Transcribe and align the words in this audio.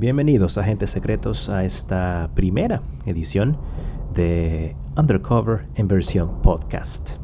Bienvenidos 0.00 0.58
agentes 0.58 0.90
secretos 0.90 1.48
a 1.48 1.64
esta 1.64 2.30
primera 2.36 2.82
edición 3.04 3.56
de 4.14 4.76
Undercover 4.96 5.66
en 5.74 5.88
versión 5.88 6.40
podcast. 6.40 7.16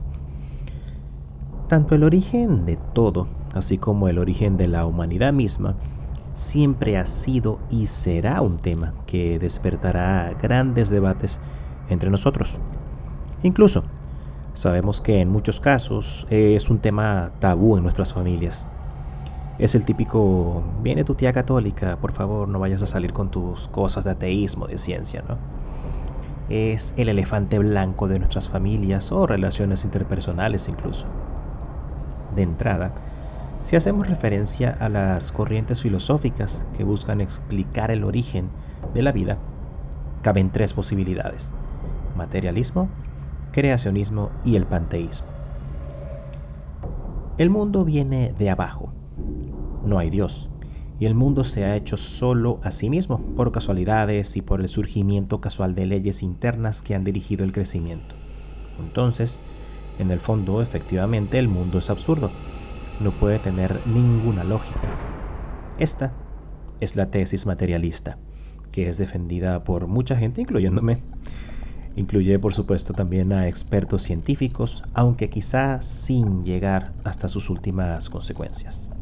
Tanto 1.68 1.94
el 1.94 2.02
origen 2.02 2.66
de 2.66 2.76
todo, 2.92 3.28
así 3.54 3.78
como 3.78 4.08
el 4.08 4.18
origen 4.18 4.56
de 4.56 4.66
la 4.66 4.86
humanidad 4.86 5.32
misma, 5.32 5.76
siempre 6.34 6.96
ha 6.96 7.06
sido 7.06 7.60
y 7.70 7.86
será 7.86 8.40
un 8.40 8.58
tema 8.58 8.92
que 9.06 9.38
despertará 9.38 10.36
grandes 10.42 10.90
debates 10.90 11.38
entre 11.88 12.10
nosotros. 12.10 12.58
Incluso, 13.44 13.84
sabemos 14.52 15.00
que 15.00 15.20
en 15.20 15.28
muchos 15.28 15.60
casos 15.60 16.26
es 16.28 16.68
un 16.68 16.80
tema 16.80 17.30
tabú 17.38 17.76
en 17.76 17.84
nuestras 17.84 18.12
familias 18.12 18.66
es 19.58 19.74
el 19.74 19.84
típico, 19.84 20.62
viene 20.82 21.04
tu 21.04 21.14
tía 21.14 21.32
católica, 21.32 21.96
por 21.96 22.12
favor 22.12 22.48
no 22.48 22.58
vayas 22.58 22.82
a 22.82 22.86
salir 22.86 23.12
con 23.12 23.30
tus 23.30 23.68
cosas 23.68 24.04
de 24.04 24.10
ateísmo, 24.10 24.66
de 24.66 24.78
ciencia, 24.78 25.22
¿no? 25.28 25.38
Es 26.50 26.92
el 26.96 27.08
elefante 27.08 27.58
blanco 27.58 28.08
de 28.08 28.18
nuestras 28.18 28.48
familias 28.48 29.12
o 29.12 29.26
relaciones 29.26 29.84
interpersonales 29.84 30.68
incluso. 30.68 31.06
De 32.34 32.42
entrada, 32.42 32.92
si 33.62 33.76
hacemos 33.76 34.08
referencia 34.08 34.76
a 34.78 34.88
las 34.88 35.32
corrientes 35.32 35.80
filosóficas 35.80 36.66
que 36.76 36.84
buscan 36.84 37.20
explicar 37.20 37.90
el 37.90 38.04
origen 38.04 38.50
de 38.92 39.02
la 39.02 39.12
vida, 39.12 39.38
caben 40.22 40.50
tres 40.50 40.74
posibilidades. 40.74 41.52
Materialismo, 42.14 42.90
creacionismo 43.52 44.30
y 44.44 44.56
el 44.56 44.66
panteísmo. 44.66 45.28
El 47.38 47.50
mundo 47.50 47.84
viene 47.84 48.32
de 48.38 48.50
abajo, 48.50 48.93
no 49.84 49.98
hay 49.98 50.10
Dios, 50.10 50.50
y 50.98 51.06
el 51.06 51.14
mundo 51.14 51.44
se 51.44 51.64
ha 51.64 51.76
hecho 51.76 51.96
solo 51.96 52.60
a 52.62 52.70
sí 52.70 52.88
mismo, 52.90 53.20
por 53.34 53.52
casualidades 53.52 54.36
y 54.36 54.42
por 54.42 54.60
el 54.60 54.68
surgimiento 54.68 55.40
casual 55.40 55.74
de 55.74 55.86
leyes 55.86 56.22
internas 56.22 56.82
que 56.82 56.94
han 56.94 57.04
dirigido 57.04 57.44
el 57.44 57.52
crecimiento. 57.52 58.14
Entonces, 58.78 59.40
en 59.98 60.10
el 60.10 60.20
fondo, 60.20 60.62
efectivamente, 60.62 61.38
el 61.38 61.48
mundo 61.48 61.78
es 61.78 61.90
absurdo, 61.90 62.30
no 63.00 63.12
puede 63.12 63.38
tener 63.38 63.82
ninguna 63.86 64.44
lógica. 64.44 64.88
Esta 65.78 66.12
es 66.80 66.96
la 66.96 67.10
tesis 67.10 67.46
materialista, 67.46 68.18
que 68.70 68.88
es 68.88 68.98
defendida 68.98 69.64
por 69.64 69.86
mucha 69.86 70.16
gente, 70.16 70.40
incluyéndome. 70.40 71.02
Incluye, 71.96 72.38
por 72.38 72.54
supuesto, 72.54 72.92
también 72.92 73.32
a 73.32 73.46
expertos 73.46 74.02
científicos, 74.02 74.82
aunque 74.94 75.30
quizá 75.30 75.80
sin 75.82 76.42
llegar 76.42 76.92
hasta 77.04 77.28
sus 77.28 77.50
últimas 77.50 78.10
consecuencias. 78.10 78.93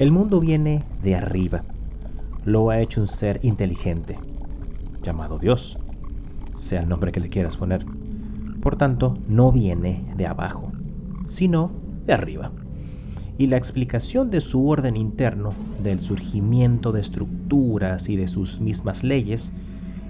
El 0.00 0.12
mundo 0.12 0.40
viene 0.40 0.82
de 1.02 1.14
arriba. 1.14 1.62
Lo 2.46 2.70
ha 2.70 2.80
hecho 2.80 3.02
un 3.02 3.06
ser 3.06 3.38
inteligente, 3.42 4.16
llamado 5.02 5.38
Dios, 5.38 5.76
sea 6.54 6.80
el 6.80 6.88
nombre 6.88 7.12
que 7.12 7.20
le 7.20 7.28
quieras 7.28 7.58
poner. 7.58 7.84
Por 8.62 8.76
tanto, 8.76 9.18
no 9.28 9.52
viene 9.52 10.02
de 10.16 10.26
abajo, 10.26 10.72
sino 11.26 11.70
de 12.06 12.14
arriba. 12.14 12.50
Y 13.36 13.48
la 13.48 13.58
explicación 13.58 14.30
de 14.30 14.40
su 14.40 14.66
orden 14.66 14.96
interno, 14.96 15.52
del 15.82 16.00
surgimiento 16.00 16.92
de 16.92 17.02
estructuras 17.02 18.08
y 18.08 18.16
de 18.16 18.26
sus 18.26 18.58
mismas 18.58 19.04
leyes, 19.04 19.52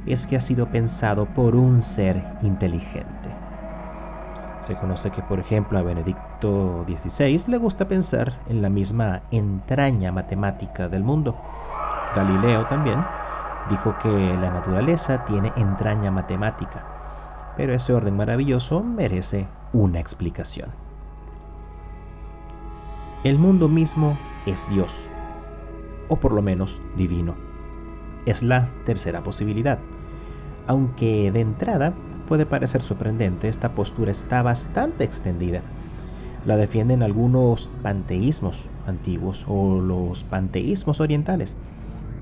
es 0.06 0.28
que 0.28 0.36
ha 0.36 0.40
sido 0.40 0.70
pensado 0.70 1.26
por 1.34 1.56
un 1.56 1.82
ser 1.82 2.22
inteligente. 2.42 3.19
Se 4.60 4.76
conoce 4.76 5.10
que, 5.10 5.22
por 5.22 5.40
ejemplo, 5.40 5.78
a 5.78 5.82
Benedicto 5.82 6.84
XVI 6.86 7.44
le 7.48 7.56
gusta 7.56 7.88
pensar 7.88 8.34
en 8.48 8.60
la 8.60 8.68
misma 8.68 9.22
entraña 9.30 10.12
matemática 10.12 10.88
del 10.88 11.02
mundo. 11.02 11.34
Galileo 12.14 12.66
también 12.66 12.98
dijo 13.70 13.96
que 13.98 14.36
la 14.36 14.50
naturaleza 14.50 15.24
tiene 15.24 15.52
entraña 15.56 16.10
matemática, 16.10 16.84
pero 17.56 17.72
ese 17.72 17.94
orden 17.94 18.16
maravilloso 18.16 18.82
merece 18.82 19.46
una 19.72 19.98
explicación. 19.98 20.68
El 23.24 23.38
mundo 23.38 23.68
mismo 23.68 24.18
es 24.46 24.68
Dios, 24.70 25.10
o 26.08 26.16
por 26.16 26.32
lo 26.32 26.42
menos 26.42 26.80
divino. 26.96 27.34
Es 28.26 28.42
la 28.42 28.68
tercera 28.84 29.22
posibilidad, 29.22 29.78
aunque 30.66 31.30
de 31.32 31.40
entrada 31.40 31.94
puede 32.30 32.46
parecer 32.46 32.80
sorprendente, 32.80 33.48
esta 33.48 33.74
postura 33.74 34.12
está 34.12 34.40
bastante 34.40 35.02
extendida. 35.02 35.62
La 36.44 36.56
defienden 36.56 37.02
algunos 37.02 37.68
panteísmos 37.82 38.68
antiguos 38.86 39.44
o 39.48 39.80
los 39.80 40.22
panteísmos 40.22 41.00
orientales, 41.00 41.56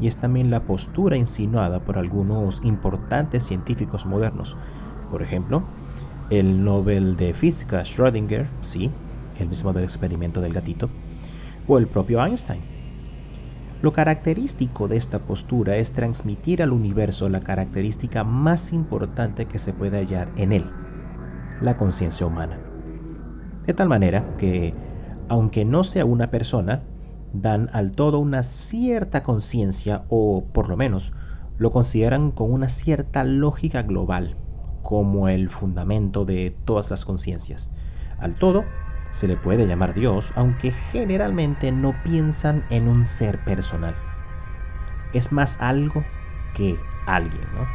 y 0.01 0.07
es 0.07 0.17
también 0.17 0.51
la 0.51 0.61
postura 0.61 1.19
insinuada 1.19 1.81
por 1.81 1.99
algunos 1.99 2.65
importantes 2.65 3.45
científicos 3.45 4.07
modernos. 4.07 4.57
Por 5.11 5.21
ejemplo, 5.21 5.63
el 6.31 6.65
Nobel 6.65 7.19
de 7.19 7.35
Física 7.35 7.83
Schrödinger, 7.83 8.47
sí, 8.63 8.91
el 9.39 9.49
mismo 9.49 9.75
del 9.75 9.85
experimento 9.85 10.41
del 10.41 10.55
gatito, 10.55 10.89
o 11.67 11.77
el 11.77 11.87
propio 11.87 12.25
Einstein. 12.25 12.78
Lo 13.81 13.93
característico 13.93 14.89
de 14.89 14.97
esta 14.97 15.25
postura 15.25 15.77
es 15.77 15.93
transmitir 15.93 16.63
al 16.63 16.73
universo 16.73 17.29
la 17.29 17.43
característica 17.43 18.25
más 18.25 18.73
importante 18.73 19.47
que 19.47 19.59
se 19.61 19.73
puede 19.73 19.99
hallar 19.99 20.33
en 20.35 20.53
él, 20.53 20.79
la 21.61 21.77
conciencia 21.77 22.27
humana. 22.27 22.65
De 23.65 23.75
tal 23.75 23.89
manera 23.89 24.35
que, 24.37 24.81
aunque 25.29 25.65
no 25.65 25.85
sea 25.85 26.05
una 26.05 26.31
persona, 26.31 26.89
dan 27.33 27.69
al 27.73 27.93
todo 27.93 28.19
una 28.19 28.43
cierta 28.43 29.23
conciencia 29.23 30.07
o, 30.09 30.51
por 30.53 30.69
lo 30.69 30.77
menos, 30.77 31.13
lo 31.57 31.71
consideran 31.71 32.33
con 32.33 32.53
una 32.53 32.69
cierta 32.69 33.25
lógica 33.25 33.83
global, 33.83 34.39
como 34.83 35.29
el 35.29 35.51
fundamento 35.51 36.25
de 36.25 36.51
todas 36.51 36.91
las 36.91 37.05
conciencias. 37.05 37.73
Al 38.17 38.37
todo 38.37 38.65
se 39.11 39.27
le 39.29 39.37
puede 39.37 39.67
llamar 39.67 39.95
Dios, 39.95 40.33
aunque 40.37 40.71
generalmente 40.71 41.73
no 41.73 41.95
piensan 42.03 42.65
en 42.71 42.89
un 42.89 43.07
ser 43.07 43.39
personal. 43.45 43.97
Es 45.13 45.33
más 45.33 45.61
algo 45.61 46.05
que 46.55 46.79
alguien, 47.07 47.47
¿no? 47.55 47.67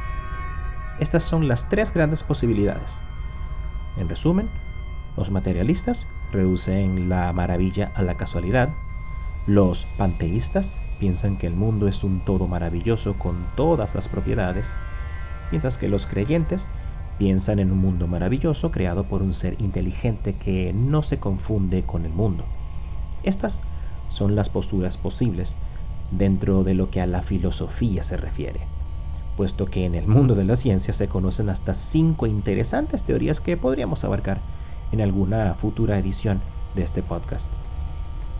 Estas 0.99 1.23
son 1.23 1.47
las 1.47 1.69
tres 1.69 1.93
grandes 1.93 2.22
posibilidades. 2.22 3.01
En 3.97 4.07
resumen, 4.09 4.49
los 5.17 5.31
materialistas 5.31 6.07
reducen 6.31 7.09
la 7.09 7.31
maravilla 7.33 7.91
a 7.95 8.03
la 8.03 8.16
casualidad. 8.16 8.69
Los 9.47 9.85
panteístas 9.97 10.79
piensan 10.99 11.38
que 11.38 11.47
el 11.47 11.55
mundo 11.55 11.88
es 11.88 12.03
un 12.03 12.23
todo 12.23 12.47
maravilloso 12.47 13.16
con 13.16 13.47
todas 13.55 13.95
las 13.95 14.07
propiedades, 14.07 14.75
mientras 15.51 15.77
que 15.77 15.89
los 15.89 16.07
creyentes 16.07 16.69
Piensan 17.18 17.59
en 17.59 17.72
un 17.72 17.78
mundo 17.78 18.07
maravilloso 18.07 18.72
creado 18.72 19.03
por 19.03 19.22
un 19.22 19.34
ser 19.34 19.56
inteligente 19.62 20.35
que 20.35 20.74
no 20.74 21.03
se 21.03 21.19
confunde 21.19 21.84
con 21.84 22.06
el 22.06 22.12
mundo. 22.12 22.44
Estas 23.24 23.62
son 24.09 24.35
las 24.35 24.50
posturas 24.50 24.97
posibles 24.97 25.56
dentro 26.12 26.63
de 26.63 26.73
lo 26.73 26.90
que 26.90 27.02
a 27.02 27.07
la 27.07 27.23
filosofía 27.23 28.03
se 28.03 28.18
refiere, 28.18 28.62
puesto 29.38 29.66
que 29.66 29.85
en 29.85 29.96
el 29.96 30.07
mundo 30.07 30.35
de 30.35 30.46
la 30.46 30.56
ciencia 30.56 30.94
se 30.94 31.07
conocen 31.07 31.50
hasta 31.50 31.73
cinco 31.73 32.28
interesantes 32.28 33.03
teorías 33.03 33.41
que 33.41 33.57
podríamos 33.57 34.03
abarcar 34.03 34.40
en 34.91 35.02
alguna 35.02 35.53
futura 35.56 35.97
edición 35.97 36.41
de 36.75 36.84
este 36.84 37.02
podcast. 37.02 37.52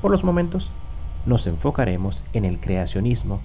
Por 0.02 0.12
los 0.12 0.24
momentos, 0.24 0.72
nos 1.26 1.48
enfocaremos 1.48 2.24
en 2.34 2.46
el 2.46 2.60
creacionismo 2.60 3.40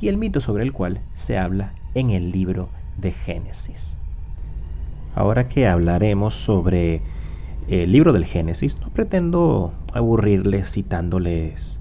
y 0.00 0.08
el 0.08 0.18
mito 0.18 0.40
sobre 0.40 0.64
el 0.64 0.72
cual 0.72 1.00
se 1.14 1.38
habla 1.38 1.74
en 1.94 2.10
el 2.10 2.32
libro 2.32 2.68
de 2.98 3.12
Génesis. 3.12 4.03
Ahora 5.14 5.48
que 5.48 5.66
hablaremos 5.66 6.34
sobre 6.34 7.02
el 7.68 7.92
libro 7.92 8.12
del 8.12 8.24
Génesis, 8.24 8.80
no 8.80 8.90
pretendo 8.90 9.72
aburrirles 9.92 10.72
citándoles 10.72 11.80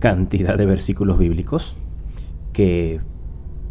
cantidad 0.00 0.58
de 0.58 0.66
versículos 0.66 1.18
bíblicos 1.18 1.76
que 2.52 3.00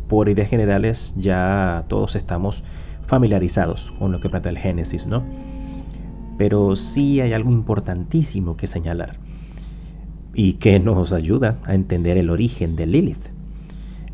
por 0.07 0.29
ideas 0.29 0.49
generales 0.49 1.13
ya 1.17 1.85
todos 1.89 2.15
estamos 2.15 2.63
familiarizados 3.05 3.93
con 3.99 4.11
lo 4.11 4.19
que 4.19 4.29
trata 4.29 4.49
el 4.49 4.57
Génesis, 4.57 5.05
¿no? 5.05 5.23
Pero 6.37 6.75
sí 6.75 7.21
hay 7.21 7.33
algo 7.33 7.51
importantísimo 7.51 8.57
que 8.57 8.67
señalar 8.67 9.17
y 10.33 10.53
que 10.53 10.79
nos 10.79 11.11
ayuda 11.11 11.59
a 11.65 11.75
entender 11.75 12.17
el 12.17 12.29
origen 12.29 12.75
de 12.75 12.87
Lilith. 12.87 13.27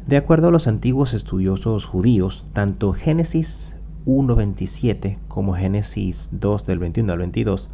De 0.05 0.17
acuerdo 0.17 0.49
a 0.49 0.51
los 0.51 0.67
antiguos 0.67 1.13
estudiosos 1.13 1.85
judíos, 1.85 2.45
tanto 2.51 2.91
Génesis 2.93 3.77
1.27 4.05 5.17
como 5.27 5.53
Génesis 5.53 6.29
2 6.33 6.65
del 6.65 6.79
21 6.79 7.11
al 7.11 7.19
22 7.19 7.71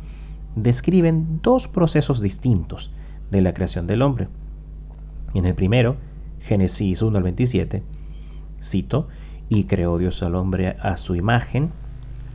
describen 0.56 1.40
dos 1.42 1.68
procesos 1.68 2.22
distintos 2.22 2.92
de 3.32 3.42
la 3.42 3.54
creación 3.54 3.88
del 3.88 4.02
hombre. 4.02 4.28
En 5.34 5.46
el 5.46 5.54
primero, 5.54 5.98
Génesis 6.40 7.02
1 7.02 7.18
al 7.18 7.24
27, 7.24 7.84
cito, 8.62 9.08
y 9.50 9.66
creó 9.66 9.98
Dios 9.98 10.24
al 10.24 10.36
hombre 10.36 10.76
a 10.82 10.98
su 10.98 11.16
imagen, 11.16 11.72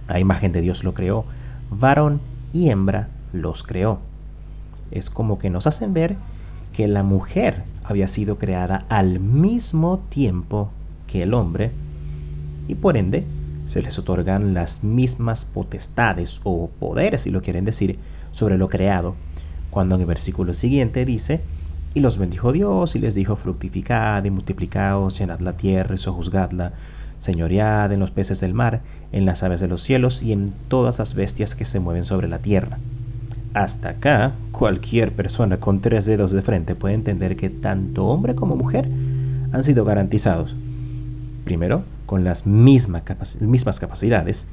a 0.06 0.20
imagen 0.20 0.52
de 0.52 0.60
Dios 0.60 0.84
lo 0.84 0.94
creó, 0.94 1.24
varón 1.70 2.20
y 2.52 2.68
hembra 2.68 3.08
los 3.32 3.62
creó. 3.62 4.00
Es 4.90 5.10
como 5.10 5.38
que 5.38 5.50
nos 5.50 5.66
hacen 5.66 5.94
ver 5.94 6.16
que 6.72 6.88
la 6.88 7.02
mujer 7.02 7.64
había 7.84 8.08
sido 8.08 8.38
creada 8.38 8.84
al 8.88 9.18
mismo 9.20 9.98
tiempo 10.08 10.70
que 11.06 11.22
el 11.22 11.34
hombre 11.34 11.72
y 12.68 12.76
por 12.76 12.96
ende 12.96 13.24
se 13.70 13.82
les 13.82 14.00
otorgan 14.00 14.52
las 14.52 14.82
mismas 14.82 15.44
potestades 15.44 16.40
o 16.42 16.68
poderes, 16.80 17.20
si 17.20 17.30
lo 17.30 17.40
quieren 17.40 17.64
decir, 17.64 18.00
sobre 18.32 18.58
lo 18.58 18.68
creado, 18.68 19.14
cuando 19.70 19.94
en 19.94 20.00
el 20.00 20.08
versículo 20.08 20.54
siguiente 20.54 21.04
dice, 21.04 21.40
y 21.94 22.00
los 22.00 22.18
bendijo 22.18 22.50
Dios 22.50 22.96
y 22.96 22.98
les 22.98 23.14
dijo, 23.14 23.36
fructificad 23.36 24.24
y 24.24 24.30
multiplicaos, 24.32 25.16
llenad 25.16 25.38
la 25.38 25.56
tierra 25.56 25.94
y 25.94 25.98
sojuzgadla, 25.98 26.72
señoread 27.20 27.92
en 27.92 28.00
los 28.00 28.10
peces 28.10 28.40
del 28.40 28.54
mar, 28.54 28.80
en 29.12 29.24
las 29.24 29.44
aves 29.44 29.60
de 29.60 29.68
los 29.68 29.82
cielos 29.82 30.20
y 30.20 30.32
en 30.32 30.52
todas 30.66 30.98
las 30.98 31.14
bestias 31.14 31.54
que 31.54 31.64
se 31.64 31.78
mueven 31.78 32.04
sobre 32.04 32.26
la 32.26 32.40
tierra. 32.40 32.80
Hasta 33.54 33.90
acá, 33.90 34.32
cualquier 34.50 35.12
persona 35.12 35.58
con 35.60 35.80
tres 35.80 36.06
dedos 36.06 36.32
de 36.32 36.42
frente 36.42 36.74
puede 36.74 36.94
entender 36.94 37.36
que 37.36 37.50
tanto 37.50 38.06
hombre 38.06 38.34
como 38.34 38.56
mujer 38.56 38.88
han 39.52 39.62
sido 39.62 39.84
garantizados. 39.84 40.56
Primero, 41.44 41.84
con 42.10 42.24
las 42.24 42.44
mismas 42.44 43.78
capacidades 43.78 44.48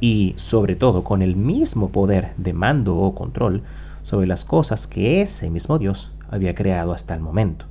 y 0.00 0.32
sobre 0.38 0.76
todo 0.76 1.04
con 1.04 1.20
el 1.20 1.36
mismo 1.36 1.90
poder 1.90 2.32
de 2.38 2.54
mando 2.54 2.96
o 2.96 3.14
control 3.14 3.64
sobre 4.02 4.26
las 4.26 4.46
cosas 4.46 4.86
que 4.86 5.20
ese 5.20 5.50
mismo 5.50 5.78
Dios 5.78 6.14
había 6.30 6.54
creado 6.54 6.94
hasta 6.94 7.14
el 7.14 7.20
momento. 7.20 7.66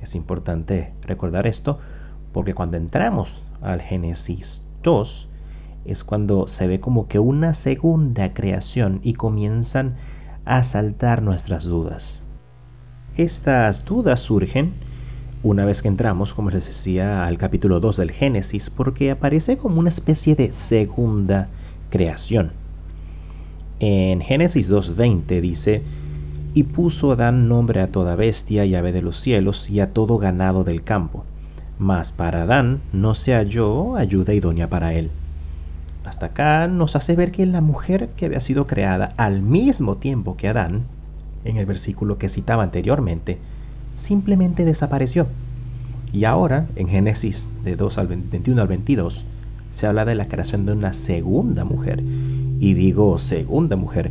Es 0.00 0.14
importante 0.14 0.92
recordar 1.02 1.48
esto 1.48 1.80
porque 2.32 2.54
cuando 2.54 2.76
entramos 2.76 3.42
al 3.60 3.80
Génesis 3.80 4.64
2 4.84 5.28
es 5.86 6.04
cuando 6.04 6.46
se 6.46 6.68
ve 6.68 6.78
como 6.78 7.08
que 7.08 7.18
una 7.18 7.54
segunda 7.54 8.32
creación 8.34 9.00
y 9.02 9.14
comienzan 9.14 9.96
a 10.44 10.62
saltar 10.62 11.22
nuestras 11.22 11.64
dudas. 11.64 12.24
Estas 13.16 13.84
dudas 13.84 14.20
surgen 14.20 14.74
una 15.42 15.64
vez 15.64 15.80
que 15.80 15.88
entramos, 15.88 16.34
como 16.34 16.50
les 16.50 16.66
decía, 16.66 17.26
al 17.26 17.38
capítulo 17.38 17.80
2 17.80 17.96
del 17.96 18.10
Génesis, 18.10 18.68
porque 18.68 19.10
aparece 19.10 19.56
como 19.56 19.80
una 19.80 19.88
especie 19.88 20.34
de 20.34 20.52
segunda 20.52 21.48
creación. 21.88 22.52
En 23.78 24.20
Génesis 24.20 24.70
2.20 24.70 25.40
dice, 25.40 25.82
y 26.52 26.64
puso 26.64 27.12
Adán 27.12 27.48
nombre 27.48 27.80
a 27.80 27.90
toda 27.90 28.16
bestia 28.16 28.66
y 28.66 28.74
ave 28.74 28.92
de 28.92 29.00
los 29.00 29.18
cielos 29.18 29.70
y 29.70 29.80
a 29.80 29.94
todo 29.94 30.18
ganado 30.18 30.64
del 30.64 30.82
campo. 30.82 31.24
Mas 31.78 32.10
para 32.10 32.42
Adán 32.42 32.82
no 32.92 33.14
se 33.14 33.32
halló 33.32 33.96
ayuda 33.96 34.34
idónea 34.34 34.68
para 34.68 34.92
él. 34.92 35.10
Hasta 36.04 36.26
acá 36.26 36.68
nos 36.68 36.96
hace 36.96 37.16
ver 37.16 37.32
que 37.32 37.46
la 37.46 37.62
mujer 37.62 38.10
que 38.16 38.26
había 38.26 38.40
sido 38.40 38.66
creada 38.66 39.14
al 39.16 39.40
mismo 39.40 39.96
tiempo 39.96 40.36
que 40.36 40.48
Adán, 40.48 40.82
en 41.44 41.56
el 41.56 41.64
versículo 41.64 42.18
que 42.18 42.28
citaba 42.28 42.62
anteriormente, 42.62 43.38
simplemente 44.00 44.64
desapareció. 44.64 45.26
Y 46.12 46.24
ahora, 46.24 46.66
en 46.74 46.88
Génesis 46.88 47.50
de 47.62 47.76
2 47.76 47.98
al 47.98 48.08
21 48.08 48.60
al 48.60 48.68
22, 48.68 49.26
se 49.70 49.86
habla 49.86 50.04
de 50.04 50.16
la 50.16 50.26
creación 50.26 50.66
de 50.66 50.72
una 50.72 50.92
segunda 50.92 51.64
mujer. 51.64 52.02
Y 52.60 52.74
digo 52.74 53.16
segunda 53.18 53.76
mujer 53.76 54.10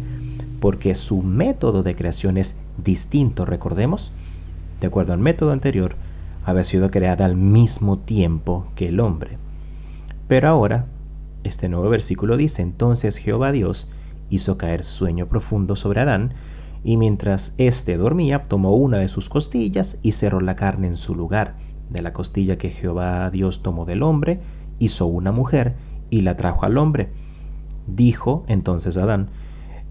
porque 0.59 0.95
su 0.95 1.21
método 1.21 1.83
de 1.83 1.95
creación 1.95 2.37
es 2.37 2.55
distinto, 2.83 3.45
recordemos. 3.45 4.11
De 4.81 4.87
acuerdo 4.87 5.13
al 5.13 5.19
método 5.19 5.51
anterior, 5.51 5.95
había 6.45 6.63
sido 6.63 6.91
creada 6.91 7.25
al 7.25 7.35
mismo 7.35 7.97
tiempo 7.97 8.67
que 8.75 8.89
el 8.89 8.99
hombre. 8.99 9.37
Pero 10.27 10.47
ahora, 10.47 10.85
este 11.43 11.69
nuevo 11.69 11.89
versículo 11.89 12.37
dice, 12.37 12.61
entonces 12.61 13.17
Jehová 13.17 13.51
Dios 13.51 13.89
hizo 14.29 14.57
caer 14.57 14.83
sueño 14.83 15.27
profundo 15.27 15.75
sobre 15.75 16.01
Adán, 16.01 16.33
y 16.83 16.97
mientras 16.97 17.53
éste 17.57 17.97
dormía, 17.97 18.41
tomó 18.43 18.75
una 18.75 18.97
de 18.97 19.07
sus 19.07 19.29
costillas 19.29 19.99
y 20.01 20.13
cerró 20.13 20.39
la 20.39 20.55
carne 20.55 20.87
en 20.87 20.97
su 20.97 21.15
lugar. 21.15 21.55
De 21.89 22.01
la 22.01 22.13
costilla 22.13 22.57
que 22.57 22.69
Jehová 22.69 23.29
Dios 23.31 23.61
tomó 23.63 23.85
del 23.85 24.03
hombre, 24.03 24.39
hizo 24.79 25.05
una 25.07 25.31
mujer 25.31 25.75
y 26.09 26.21
la 26.21 26.37
trajo 26.37 26.65
al 26.65 26.77
hombre. 26.77 27.09
Dijo 27.87 28.45
entonces 28.47 28.97
Adán, 28.97 29.29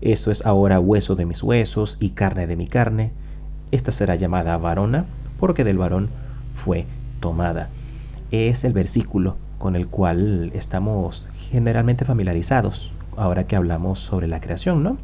esto 0.00 0.30
es 0.30 0.46
ahora 0.46 0.78
hueso 0.78 1.16
de 1.16 1.26
mis 1.26 1.42
huesos 1.42 1.96
y 2.00 2.10
carne 2.10 2.46
de 2.46 2.56
mi 2.56 2.68
carne. 2.68 3.12
Esta 3.70 3.92
será 3.92 4.14
llamada 4.14 4.56
varona, 4.56 5.06
porque 5.38 5.64
del 5.64 5.78
varón 5.78 6.08
fue 6.54 6.86
tomada. 7.20 7.68
Es 8.30 8.64
el 8.64 8.72
versículo 8.72 9.36
con 9.58 9.74
el 9.74 9.88
cual 9.88 10.52
estamos 10.54 11.28
generalmente 11.50 12.04
familiarizados 12.04 12.92
ahora 13.16 13.46
que 13.46 13.56
hablamos 13.56 13.98
sobre 13.98 14.28
la 14.28 14.40
creación, 14.40 14.82
¿no? 14.82 14.98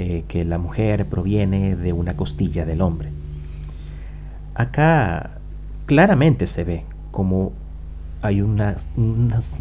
Eh, 0.00 0.22
que 0.28 0.44
la 0.44 0.58
mujer 0.58 1.06
proviene 1.06 1.74
de 1.74 1.92
una 1.92 2.14
costilla 2.16 2.64
del 2.64 2.82
hombre. 2.82 3.08
Acá 4.54 5.40
claramente 5.86 6.46
se 6.46 6.62
ve 6.62 6.84
como 7.10 7.50
hay 8.22 8.40
un 8.40 8.60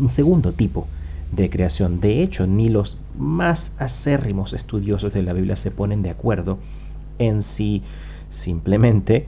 segundo 0.05 0.53
tipo 0.53 0.85
de 1.31 1.49
creación. 1.49 1.99
De 2.01 2.21
hecho, 2.21 2.45
ni 2.45 2.69
los 2.69 2.99
más 3.17 3.73
acérrimos 3.79 4.53
estudiosos 4.53 5.11
de 5.11 5.23
la 5.23 5.33
Biblia 5.33 5.55
se 5.55 5.71
ponen 5.71 6.03
de 6.03 6.11
acuerdo 6.11 6.59
en 7.17 7.41
si 7.41 7.81
simplemente 8.29 9.25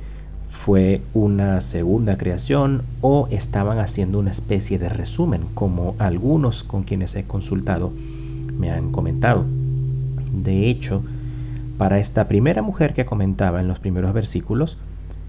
fue 0.48 1.02
una 1.16 1.60
segunda 1.62 2.20
creación 2.20 2.84
o 3.02 3.28
estaban 3.32 3.80
haciendo 3.80 4.20
una 4.20 4.30
especie 4.30 4.78
de 4.78 4.90
resumen, 4.90 5.42
como 5.56 5.96
algunos 5.98 6.62
con 6.62 6.84
quienes 6.84 7.16
he 7.16 7.24
consultado 7.24 7.92
me 8.60 8.70
han 8.70 8.92
comentado. 8.92 9.44
De 10.44 10.69
hecho, 10.69 11.03
para 11.77 12.00
esta 12.00 12.27
primera 12.27 12.62
mujer 12.62 12.94
que 12.94 13.06
comentaba 13.06 13.59
en 13.59 13.68
los 13.68 13.80
primeros 13.80 14.13
versículos, 14.13 14.77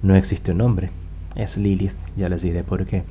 no 0.03 0.15
existe 0.15 0.53
un 0.53 0.59
nombre. 0.59 0.91
Es 1.35 1.57
Lilith, 1.57 1.95
ya 2.17 2.29
les 2.29 2.43
diré 2.43 2.63
por 2.63 2.87
qué. 2.87 3.03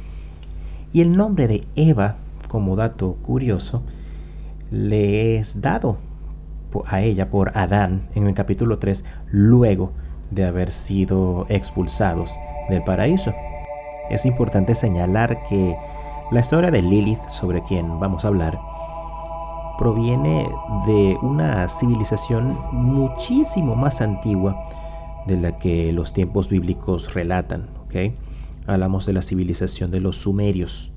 Y 0.93 1.01
el 1.01 1.15
nombre 1.15 1.47
de 1.47 1.65
Eva, 1.75 2.15
como 2.47 2.75
dato 2.75 3.13
curioso, 3.21 3.83
le 4.71 5.37
es 5.37 5.61
dado 5.61 5.97
a 6.85 7.01
ella 7.01 7.29
por 7.29 7.57
Adán 7.57 8.07
en 8.15 8.27
el 8.27 8.33
capítulo 8.33 8.79
3, 8.79 9.03
luego 9.31 9.91
de 10.31 10.45
haber 10.45 10.71
sido 10.71 11.45
expulsados 11.49 12.33
del 12.69 12.83
paraíso. 12.83 13.33
Es 14.09 14.25
importante 14.25 14.73
señalar 14.73 15.43
que 15.49 15.75
la 16.31 16.39
historia 16.39 16.71
de 16.71 16.81
Lilith, 16.81 17.27
sobre 17.27 17.61
quien 17.63 17.99
vamos 17.99 18.23
a 18.23 18.29
hablar, 18.29 18.59
proviene 19.79 20.51
de 20.85 21.17
una 21.21 21.69
civilización 21.69 22.59
muchísimo 22.73 23.77
más 23.77 24.01
antigua 24.01 24.67
de 25.25 25.37
la 25.37 25.57
que 25.57 25.93
los 25.93 26.11
tiempos 26.11 26.49
bíblicos 26.49 27.13
relatan. 27.13 27.69
Hablamos 28.67 29.05
de 29.05 29.13
la 29.13 29.21
civilización 29.21 29.89
de 29.89 30.01
los 30.01 30.18
sumerios. 30.18 30.92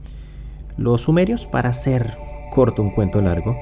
Los 0.76 1.02
sumerios, 1.02 1.46
para 1.46 1.68
hacer 1.68 2.18
corto 2.52 2.82
un 2.82 2.90
cuento 2.90 3.20
largo, 3.20 3.56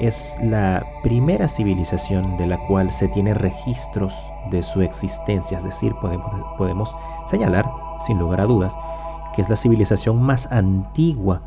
es 0.00 0.36
la 0.42 0.84
primera 1.04 1.48
civilización 1.48 2.36
de 2.36 2.48
la 2.48 2.58
cual 2.66 2.90
se 2.90 3.06
tiene 3.08 3.34
registros 3.34 4.12
de 4.50 4.64
su 4.64 4.82
existencia, 4.82 5.58
es 5.58 5.64
decir, 5.64 5.94
podemos, 6.00 6.32
podemos 6.58 6.92
señalar, 7.26 7.70
sin 8.00 8.18
lugar 8.18 8.40
a 8.40 8.46
dudas, 8.46 8.76
que 9.36 9.42
es 9.42 9.48
la 9.48 9.56
civilización 9.56 10.20
más 10.20 10.50
antigua 10.50 11.42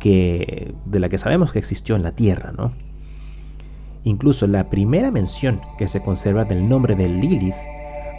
que, 0.00 0.74
de 0.86 0.98
la 0.98 1.08
que 1.08 1.18
sabemos 1.18 1.52
que 1.52 1.60
existió 1.60 1.94
en 1.94 2.02
la 2.02 2.12
Tierra, 2.12 2.52
¿no? 2.56 2.72
Incluso 4.02 4.46
la 4.46 4.70
primera 4.70 5.10
mención 5.10 5.60
que 5.78 5.86
se 5.86 6.02
conserva 6.02 6.44
del 6.44 6.68
nombre 6.68 6.96
de 6.96 7.08
Lilith 7.08 7.54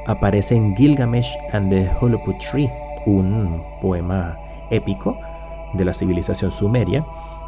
aparece 0.07 0.55
en 0.55 0.75
Gilgamesh 0.75 1.35
and 1.51 1.69
the 1.69 1.89
Holoput 1.99 2.37
Tree, 2.37 2.71
un 3.05 3.63
poema 3.81 4.37
épico 4.69 5.17
de 5.73 5.85
la 5.85 5.93
civilización 5.93 6.51
sumeria 6.51 7.03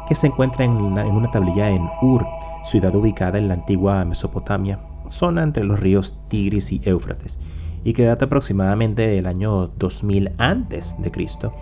que 0.08 0.14
se 0.14 0.26
encuentra 0.26 0.64
en 0.64 0.72
una, 0.72 1.02
en 1.02 1.12
una 1.12 1.30
tablilla 1.30 1.70
en 1.70 1.88
Ur, 2.02 2.26
ciudad 2.64 2.94
ubicada 2.94 3.38
en 3.38 3.48
la 3.48 3.54
antigua 3.54 4.04
Mesopotamia, 4.04 4.80
zona 5.08 5.42
entre 5.42 5.64
los 5.64 5.78
ríos 5.78 6.18
Tigris 6.28 6.72
y 6.72 6.80
Éufrates, 6.84 7.38
y 7.84 7.92
que 7.92 8.04
data 8.04 8.24
aproximadamente 8.24 9.06
del 9.06 9.26
año 9.26 9.68
2000 9.68 10.32
antes 10.38 10.96
de 10.98 11.10
Cristo 11.10 11.54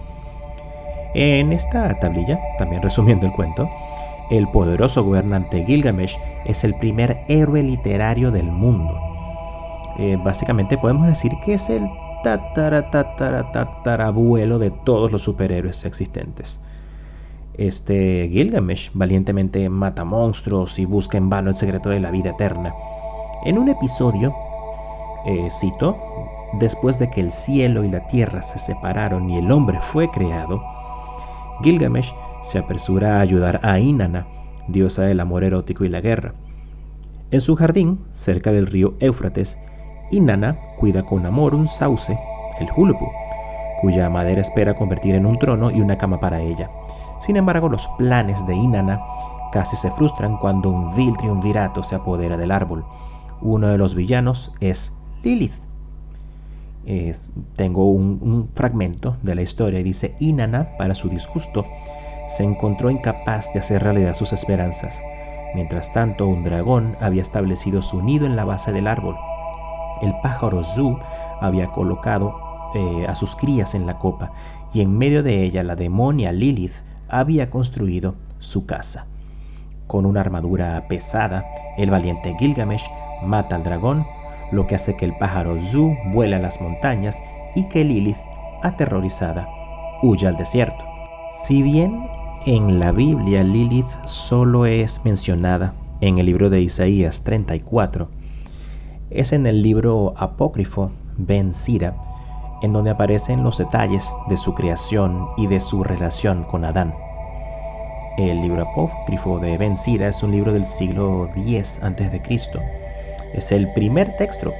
en 1.14 1.52
esta 1.52 1.99
tablilla, 1.99 2.40
también 2.59 2.83
resumiendo 2.83 3.26
el 3.26 3.33
cuento, 3.33 3.69
el 4.31 4.49
poderoso 4.49 5.04
gobernante 5.04 5.64
Gilgamesh 5.64 6.19
es 6.47 6.64
el 6.64 6.75
primer 6.76 7.23
héroe 7.28 7.62
literario 7.62 8.31
del 8.31 8.50
mundo. 8.50 8.99
Eh, 9.99 10.16
básicamente 10.16 10.78
podemos 10.78 11.07
decir 11.07 11.33
que 11.45 11.54
es 11.54 11.69
el 11.69 11.87
tatara, 12.23 12.90
tatara, 12.90 13.52
tatarabuelo 13.52 14.59
de 14.59 14.71
todos 14.71 15.12
los 15.12 15.23
superhéroes 15.23 15.85
existentes. 15.85 16.61
Este 17.59 18.28
Gilgamesh 18.33 18.90
valientemente 18.95 19.69
mata 19.69 20.04
monstruos 20.04 20.78
y 20.78 20.87
busca 20.87 21.19
en 21.19 21.28
vano 21.28 21.50
el 21.50 21.54
secreto 21.54 21.90
de 21.90 22.00
la 22.00 22.11
vida 22.11 22.31
eterna. 22.31 22.73
En 23.45 23.59
un 23.59 23.69
episodio, 23.69 24.35
eh, 25.26 25.49
cito, 25.50 25.99
después 26.54 26.99
de 26.99 27.11
que 27.11 27.21
el 27.21 27.31
cielo 27.31 27.85
y 27.85 27.90
la 27.90 28.07
tierra 28.07 28.40
se 28.40 28.59
separaron 28.59 29.28
y 29.28 29.38
el 29.38 29.50
hombre 29.50 29.78
fue 29.81 30.09
creado, 30.09 30.62
Gilgamesh 31.62 32.14
se 32.42 32.59
apresura 32.59 33.16
a 33.16 33.21
ayudar 33.21 33.61
a 33.62 33.78
Inanna, 33.78 34.26
diosa 34.69 35.02
del 35.02 35.21
amor 35.21 35.45
erótico 35.45 35.85
y 35.85 35.88
la 35.88 36.00
guerra. 36.00 36.35
En 37.31 37.40
su 37.40 37.57
jardín, 37.57 38.00
cerca 38.11 38.52
del 38.52 38.66
río 38.66 38.95
Éufrates, 39.00 39.59
Inanna 40.11 40.59
cuida 40.76 41.02
con 41.02 41.25
amor 41.25 41.54
un 41.54 41.66
sauce, 41.66 42.19
el 42.61 42.69
Hulupu, 42.76 43.07
cuya 43.81 44.11
madera 44.11 44.40
espera 44.40 44.75
convertir 44.75 45.14
en 45.14 45.25
un 45.25 45.38
trono 45.38 45.71
y 45.71 45.81
una 45.81 45.97
cama 45.97 46.21
para 46.21 46.40
ella. 46.40 46.71
Sin 47.19 47.37
embargo, 47.37 47.69
los 47.69 47.87
planes 47.99 48.47
de 48.47 48.54
Inanna 48.54 49.00
casi 49.52 49.76
se 49.76 49.90
frustran 49.92 50.37
cuando 50.38 50.71
un 50.71 50.95
vil 50.97 51.16
triunvirato 51.16 51.83
se 51.83 51.95
apodera 51.95 52.37
del 52.37 52.50
árbol. 52.50 52.85
Uno 53.40 53.69
de 53.69 53.78
los 53.78 53.95
villanos 53.95 54.52
es 54.61 54.97
Lilith. 55.23 55.54
Tengo 57.56 57.90
un, 57.90 58.48
fragmento 58.54 59.16
de 59.22 59.34
la 59.34 59.42
historia 59.42 59.80
y 59.80 59.84
dice, 59.84 60.14
Inanna, 60.18 60.76
para 60.78 60.94
su 60.94 61.08
disgusto, 61.08 61.66
se 62.28 62.44
encontró 62.44 62.90
incapaz 62.90 63.52
de 63.52 63.60
hacer 63.60 63.82
realidad 63.82 64.14
sus 64.14 64.32
esperanzas. 64.32 65.00
Mientras 65.54 65.92
tanto, 65.92 66.26
un 66.26 66.44
dragón 66.44 66.96
había 67.00 67.22
establecido 67.22 67.82
su 67.82 68.02
nido 68.02 68.26
en 68.26 68.36
la 68.36 68.44
base 68.44 68.72
del 68.72 68.86
árbol. 68.86 69.16
El 70.00 70.14
pájaro 70.22 70.64
Zu 70.64 70.98
había 71.40 71.66
colocado 71.66 72.34
eh, 72.74 73.06
a 73.06 73.14
sus 73.14 73.36
crías 73.36 73.74
en 73.74 73.86
la 73.86 73.98
copa 73.98 74.32
y 74.72 74.80
en 74.80 74.96
medio 74.96 75.22
de 75.22 75.42
ella 75.42 75.62
la 75.62 75.76
demonia 75.76 76.32
Lilith 76.32 76.72
había 77.08 77.50
construido 77.50 78.14
su 78.38 78.64
casa. 78.64 79.06
Con 79.86 80.06
una 80.06 80.20
armadura 80.22 80.86
pesada, 80.88 81.44
el 81.76 81.90
valiente 81.90 82.34
Gilgamesh 82.38 82.90
mata 83.22 83.56
al 83.56 83.62
dragón, 83.62 84.06
lo 84.52 84.66
que 84.66 84.76
hace 84.76 84.94
que 84.94 85.04
el 85.04 85.16
pájaro 85.16 85.61
Zu 85.61 85.97
vuele 86.12 86.37
a 86.37 86.38
las 86.38 86.61
montañas 86.61 87.21
y 87.54 87.64
que 87.64 87.85
Lilith, 87.85 88.18
aterrorizada, 88.62 89.49
huya 90.02 90.28
al 90.28 90.37
desierto. 90.37 90.85
Si 91.44 91.62
bien 91.62 92.09
en 92.47 92.78
la 92.78 92.92
Biblia 92.92 93.42
Lilith 93.42 93.90
solo 94.04 94.66
es 94.66 95.04
mencionada 95.04 95.75
en 96.00 96.18
el 96.18 96.26
libro 96.26 96.50
de 96.50 96.61
Isaías 96.61 97.25
34, 97.25 98.09
es 99.11 99.32
en 99.32 99.47
el 99.47 99.62
libro 99.62 100.14
apócrifo 100.16 100.90
Ben 101.16 101.52
Sira, 101.52 101.94
en 102.62 102.73
donde 102.73 102.90
aparecen 102.90 103.42
los 103.42 103.59
detalles 103.59 104.14
de 104.28 104.37
su 104.37 104.54
creación 104.54 105.28
y 105.37 105.47
de 105.47 105.61
su 105.61 105.82
relación 105.82 106.44
con 106.44 106.64
Adán. 106.64 106.94
El 108.18 108.42
libro 108.42 108.62
apócrifo 108.62 109.38
de 109.38 109.56
Ben 109.56 109.76
Sira 109.76 110.09
es 110.09 110.23
un 110.23 110.32
libro 110.32 110.52
del 110.52 110.66
siglo 110.66 111.30
X 111.35 111.80
a.C. 111.82 112.23
Es 113.34 113.52
el 113.52 113.72
primer 113.72 114.16
texto 114.16 114.52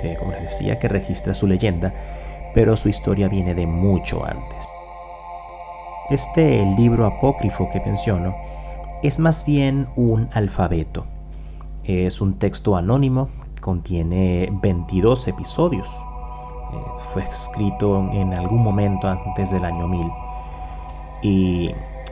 que, 0.00 0.16
como 0.16 0.32
les 0.32 0.42
decía, 0.42 0.78
que 0.78 0.88
registra 0.88 1.34
su 1.34 1.46
leyenda, 1.46 1.92
pero 2.54 2.76
su 2.76 2.88
historia 2.88 3.28
viene 3.28 3.54
de 3.54 3.66
mucho 3.66 4.24
antes. 4.24 4.68
Este 6.10 6.64
libro 6.76 7.06
apócrifo 7.06 7.70
que 7.70 7.80
menciono 7.80 8.34
es 9.02 9.18
más 9.18 9.44
bien 9.44 9.86
un 9.96 10.28
alfabeto. 10.32 11.06
Es 11.84 12.20
un 12.20 12.38
texto 12.38 12.76
anónimo, 12.76 13.28
contiene 13.60 14.48
22 14.62 15.28
episodios. 15.28 15.88
Eh, 16.72 16.76
fue 17.10 17.22
escrito 17.24 17.98
en 18.12 18.32
algún 18.34 18.62
momento 18.62 19.08
antes 19.08 19.50
del 19.50 19.64
año 19.64 19.88
1000. 19.88 20.06
Y 21.22 21.70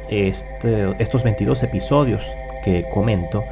este, 0.08 0.94
estos 1.02 1.22
22 1.22 1.62
episodios 1.62 2.22
que 2.64 2.88
comento 2.92 3.42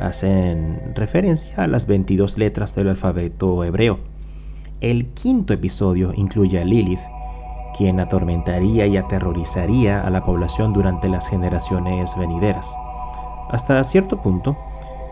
hacen 0.00 0.80
referencia 0.94 1.64
a 1.64 1.66
las 1.66 1.86
22 1.86 2.38
letras 2.38 2.74
del 2.74 2.88
alfabeto 2.88 3.64
hebreo. 3.64 3.98
El 4.80 5.06
quinto 5.06 5.52
episodio 5.52 6.12
incluye 6.16 6.60
a 6.60 6.64
Lilith, 6.64 7.00
quien 7.76 8.00
atormentaría 8.00 8.86
y 8.86 8.96
aterrorizaría 8.96 10.00
a 10.00 10.10
la 10.10 10.24
población 10.24 10.72
durante 10.72 11.08
las 11.08 11.28
generaciones 11.28 12.16
venideras. 12.16 12.72
Hasta 13.50 13.82
cierto 13.84 14.20
punto, 14.22 14.56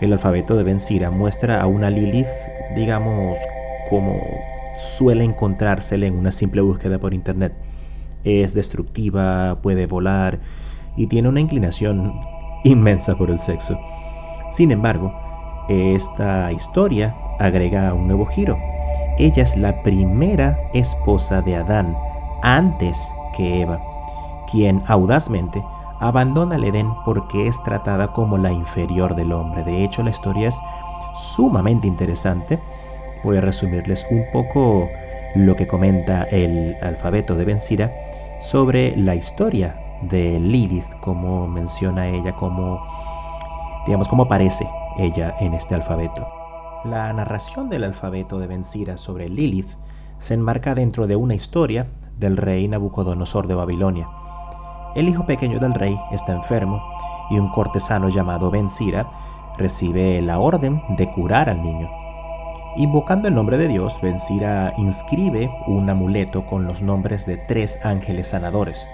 el 0.01 0.13
alfabeto 0.13 0.57
de 0.57 0.65
Ben 0.65 0.79
Sira 0.79 1.11
muestra 1.11 1.61
a 1.61 1.67
una 1.67 1.91
Lilith, 1.91 2.29
digamos, 2.75 3.39
como 3.89 4.21
suele 4.79 5.25
encontrársela 5.25 6.07
en 6.07 6.17
una 6.17 6.31
simple 6.31 6.61
búsqueda 6.61 6.99
por 6.99 7.15
internet. 7.15 7.55
Es 8.25 8.55
destructiva, 8.55 9.59
puede 9.63 9.87
volar 9.87 10.39
y 10.97 11.07
tiene 11.07 11.29
una 11.29 11.41
inclinación 11.41 12.21
inmensa 12.65 13.17
por 13.17 13.31
el 13.31 13.39
sexo. 13.39 13.79
Sin 14.51 14.71
embargo, 14.71 15.13
esta 15.69 16.53
historia 16.53 17.15
agrega 17.39 17.93
un 17.93 18.07
nuevo 18.07 18.25
giro. 18.27 18.59
Ella 19.19 19.43
es 19.43 19.57
la 19.57 19.83
primera 19.83 20.59
esposa 20.73 21.43
de 21.43 21.57
Adán 21.57 21.97
antes 22.43 23.13
que 23.37 23.63
Eva, 23.63 23.81
quien 24.51 24.83
audazmente 24.87 25.63
abandona 26.01 26.57
el 26.57 26.65
Edén 26.65 26.93
porque 27.05 27.47
es 27.47 27.63
tratada 27.63 28.13
como 28.13 28.39
la 28.39 28.53
inferior 28.53 29.15
del 29.15 29.33
hombre. 29.33 29.65
De 29.65 29.83
hecho, 29.83 30.03
la 30.03 30.11
historia 30.11 30.49
es 30.49 30.61
sumamente 31.15 31.87
interesante. 31.87 32.61
Voy 33.25 33.39
a 33.39 33.41
resumirles 33.41 34.07
un 34.11 34.25
poco 34.33 34.89
lo 35.35 35.57
que 35.57 35.67
comenta 35.67 36.25
el 36.25 36.77
alfabeto 36.83 37.35
de 37.35 37.45
Bensira 37.45 37.93
sobre 38.41 38.97
la 38.97 39.15
historia 39.15 39.77
de 40.03 40.39
Lilith, 40.39 40.89
como 41.01 41.47
menciona 41.49 42.07
ella, 42.07 42.33
como 42.33 42.81
digamos 43.87 44.09
cómo 44.09 44.25
aparece 44.25 44.69
ella 44.99 45.35
en 45.41 45.55
este 45.55 45.75
alfabeto. 45.75 46.27
La 46.85 47.13
narración 47.13 47.69
del 47.69 47.85
alfabeto 47.85 48.39
de 48.39 48.47
Bensira 48.47 48.97
sobre 48.97 49.29
Lilith 49.29 49.71
se 50.19 50.35
enmarca 50.35 50.75
dentro 50.75 51.07
de 51.07 51.17
una 51.17 51.35
historia 51.35 51.87
del 52.19 52.37
rey 52.37 52.67
Nabucodonosor 52.69 53.47
de 53.47 53.55
Babilonia. 53.55 54.09
El 54.95 55.09
hijo 55.09 55.27
pequeño 55.27 55.59
del 55.59 55.75
rey 55.75 55.99
está 56.11 56.33
enfermo 56.33 56.83
y 57.31 57.39
un 57.39 57.51
cortesano 57.51 58.09
llamado 58.09 58.51
Ben 58.51 58.71
Sira 58.71 59.09
recibe 59.59 60.21
la 60.21 60.39
orden 60.39 60.83
de 60.97 61.11
curar 61.11 61.49
al 61.49 61.63
niño. 61.63 61.89
Invocando 62.77 63.29
el 63.29 63.35
nombre 63.35 63.57
de 63.57 63.69
Dios, 63.69 63.99
Ben 64.03 64.19
Sira 64.19 64.75
inscribe 64.77 65.51
un 65.67 65.89
amuleto 65.89 66.45
con 66.45 66.67
los 66.67 66.83
nombres 66.83 67.25
de 67.25 67.37
tres 67.37 67.79
ángeles 67.83 68.29
sanadores. 68.29 68.89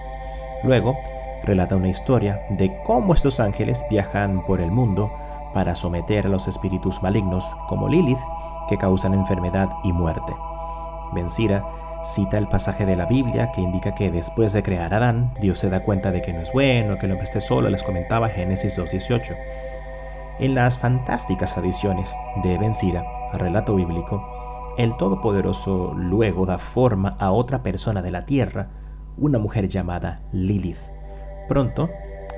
Luego, 0.63 0.95
relata 1.43 1.75
una 1.75 1.89
historia 1.89 2.41
de 2.49 2.71
cómo 2.83 3.13
estos 3.13 3.39
ángeles 3.39 3.85
viajan 3.89 4.43
por 4.45 4.61
el 4.61 4.71
mundo 4.71 5.11
para 5.53 5.75
someter 5.75 6.25
a 6.25 6.29
los 6.29 6.47
espíritus 6.47 7.01
malignos 7.03 7.45
como 7.67 7.87
Lilith 7.87 8.19
que 8.67 8.77
causan 8.77 9.13
enfermedad 9.13 9.69
y 9.83 9.91
muerte. 9.91 10.33
Ben 11.13 11.29
Sira 11.29 11.63
cita 12.03 12.37
el 12.37 12.47
pasaje 12.47 12.85
de 12.85 12.95
la 12.95 13.05
Biblia 13.05 13.51
que 13.51 13.61
indica 13.61 13.95
que 13.95 14.11
después 14.11 14.53
de 14.53 14.63
crear 14.63 14.93
a 14.93 14.97
Adán, 14.97 15.33
Dios 15.39 15.59
se 15.59 15.69
da 15.69 15.83
cuenta 15.83 16.11
de 16.11 16.21
que 16.21 16.33
no 16.33 16.41
es 16.41 16.51
bueno, 16.51 16.97
que 16.97 17.05
el 17.05 17.11
hombre 17.11 17.25
esté 17.25 17.39
solo, 17.41 17.69
les 17.69 17.83
comentaba 17.83 18.29
Génesis 18.29 18.77
2.18. 18.77 19.35
En 20.39 20.55
las 20.55 20.77
fantásticas 20.77 21.57
adiciones 21.57 22.11
de 22.43 22.57
Ben 22.57 22.73
Sira 22.73 23.05
al 23.31 23.39
relato 23.39 23.75
bíblico, 23.75 24.21
el 24.77 24.97
Todopoderoso 24.97 25.93
luego 25.95 26.45
da 26.45 26.57
forma 26.57 27.15
a 27.19 27.31
otra 27.31 27.61
persona 27.61 28.01
de 28.01 28.11
la 28.11 28.25
tierra, 28.25 28.69
una 29.17 29.37
mujer 29.37 29.67
llamada 29.67 30.21
Lilith. 30.31 30.92
Pronto, 31.47 31.89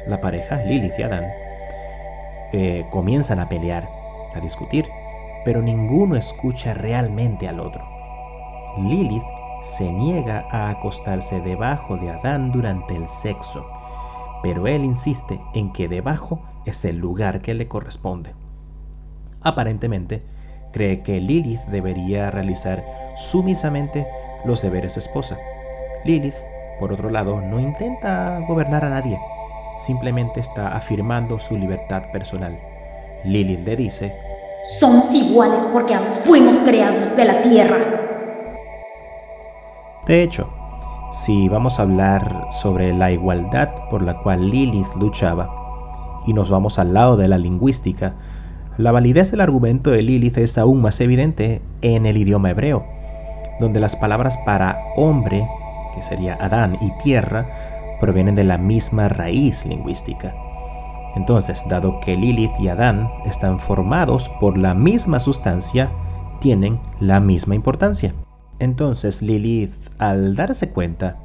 la 0.07 0.19
pareja 0.21 0.57
Lilith 0.63 0.97
y 0.97 1.03
Adán 1.03 1.25
eh, 2.53 2.85
comienzan 2.91 3.39
a 3.39 3.50
pelear, 3.50 3.88
a 4.33 4.39
discutir, 4.39 4.85
pero 5.43 5.62
ninguno 5.62 6.15
escucha 6.15 6.74
realmente 6.74 7.47
al 7.47 7.59
otro. 7.59 7.83
Lilith 8.77 9.24
se 9.62 9.91
niega 9.91 10.47
a 10.51 10.69
acostarse 10.69 11.39
debajo 11.41 11.97
de 11.97 12.09
Adán 12.09 12.51
durante 12.51 12.95
el 12.95 13.07
sexo, 13.09 13.65
pero 14.43 14.67
él 14.67 14.83
insiste 14.83 15.39
en 15.53 15.71
que 15.74 15.88
debajo 15.88 16.41
es 16.65 16.83
el 16.85 16.97
lugar 16.97 17.41
que 17.41 17.53
le 17.53 17.67
corresponde. 17.67 18.33
Aparentemente, 19.41 20.24
cree 20.71 21.01
que 21.03 21.19
Lilith 21.19 21.62
debería 21.67 22.31
realizar 22.31 22.83
sumisamente 23.15 24.07
los 24.43 24.62
deberes 24.62 24.95
de 24.95 25.00
esposa. 25.00 25.38
Lilith, 26.03 26.35
por 26.79 26.91
otro 26.91 27.10
lado, 27.10 27.41
no 27.41 27.60
intenta 27.60 28.39
gobernar 28.48 28.84
a 28.86 28.89
nadie, 28.89 29.20
simplemente 29.77 30.39
está 30.39 30.75
afirmando 30.75 31.39
su 31.39 31.58
libertad 31.58 32.03
personal. 32.12 32.58
Lilith 33.24 33.65
le 33.65 33.75
dice, 33.75 34.15
Somos 34.62 35.13
iguales 35.13 35.65
porque 35.72 35.94
ambos 35.94 36.20
fuimos 36.20 36.60
creados 36.60 37.15
de 37.15 37.25
la 37.25 37.41
tierra. 37.41 37.77
De 40.08 40.22
hecho, 40.22 40.50
si 41.12 41.50
vamos 41.50 41.79
a 41.79 41.84
hablar 41.84 42.48
sobre 42.50 42.94
la 42.94 43.12
igualdad 43.12 43.70
por 43.89 44.01
la 44.01 44.22
cual 44.22 44.50
Lilith 44.50 44.94
luchaba, 45.00 45.50
y 46.27 46.34
nos 46.34 46.50
vamos 46.50 46.79
al 46.79 46.94
lado 46.94 47.17
de 47.17 47.27
la 47.27 47.38
lingüística, 47.38 48.15
la 48.77 48.91
validez 48.91 49.32
del 49.32 49.41
argumento 49.41 49.91
de 49.91 50.01
Lilith 50.01 50.38
es 50.38 50.58
aún 50.58 50.82
más 50.82 51.00
evidente 51.00 51.62
en 51.82 52.05
el 52.05 52.17
idioma 52.17 52.50
hebreo, 52.50 52.86
donde 53.60 53.79
las 53.79 53.96
palabras 53.96 54.38
para 54.46 54.77
hombre, 54.98 55.48
que 55.95 56.01
sería 56.01 56.37
Adán, 56.39 56.77
y 56.81 56.91
tierra, 57.03 57.47
provienen 57.99 58.35
de 58.35 58.43
la 58.43 58.57
misma 58.57 59.09
raíz 59.09 59.65
lingüística. 59.65 60.35
Entonces, 61.15 61.63
dado 61.67 61.99
que 62.01 62.13
Lilith 62.13 62.59
y 62.59 62.67
Adán 62.67 63.09
están 63.25 63.59
formados 63.59 64.29
por 64.39 64.57
la 64.57 64.73
misma 64.73 65.19
sustancia, 65.19 65.89
tienen 66.39 66.79
la 66.99 67.19
misma 67.19 67.55
importancia. 67.55 68.13
Entonces 68.59 69.21
Lilith, 69.21 69.73
al 69.97 70.35
darse 70.35 70.71
cuenta 70.71 71.17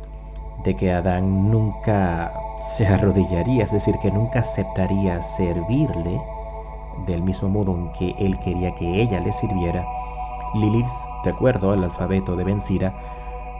de 0.65 0.77
que 0.77 0.93
Adán 0.93 1.51
nunca 1.51 2.33
se 2.59 2.87
arrodillaría, 2.87 3.65
es 3.65 3.73
decir, 3.73 3.97
que 4.03 4.11
nunca 4.11 4.41
aceptaría 4.41 5.23
servirle 5.23 6.21
del 7.07 7.23
mismo 7.23 7.49
modo 7.49 7.75
en 7.75 7.93
que 7.93 8.15
él 8.19 8.39
quería 8.41 8.75
que 8.75 9.01
ella 9.01 9.21
le 9.21 9.33
sirviera, 9.33 9.87
Lilith, 10.55 10.87
de 11.25 11.31
acuerdo 11.31 11.73
al 11.73 11.85
alfabeto 11.85 12.37
de 12.37 12.45
Bensira, 12.45 12.93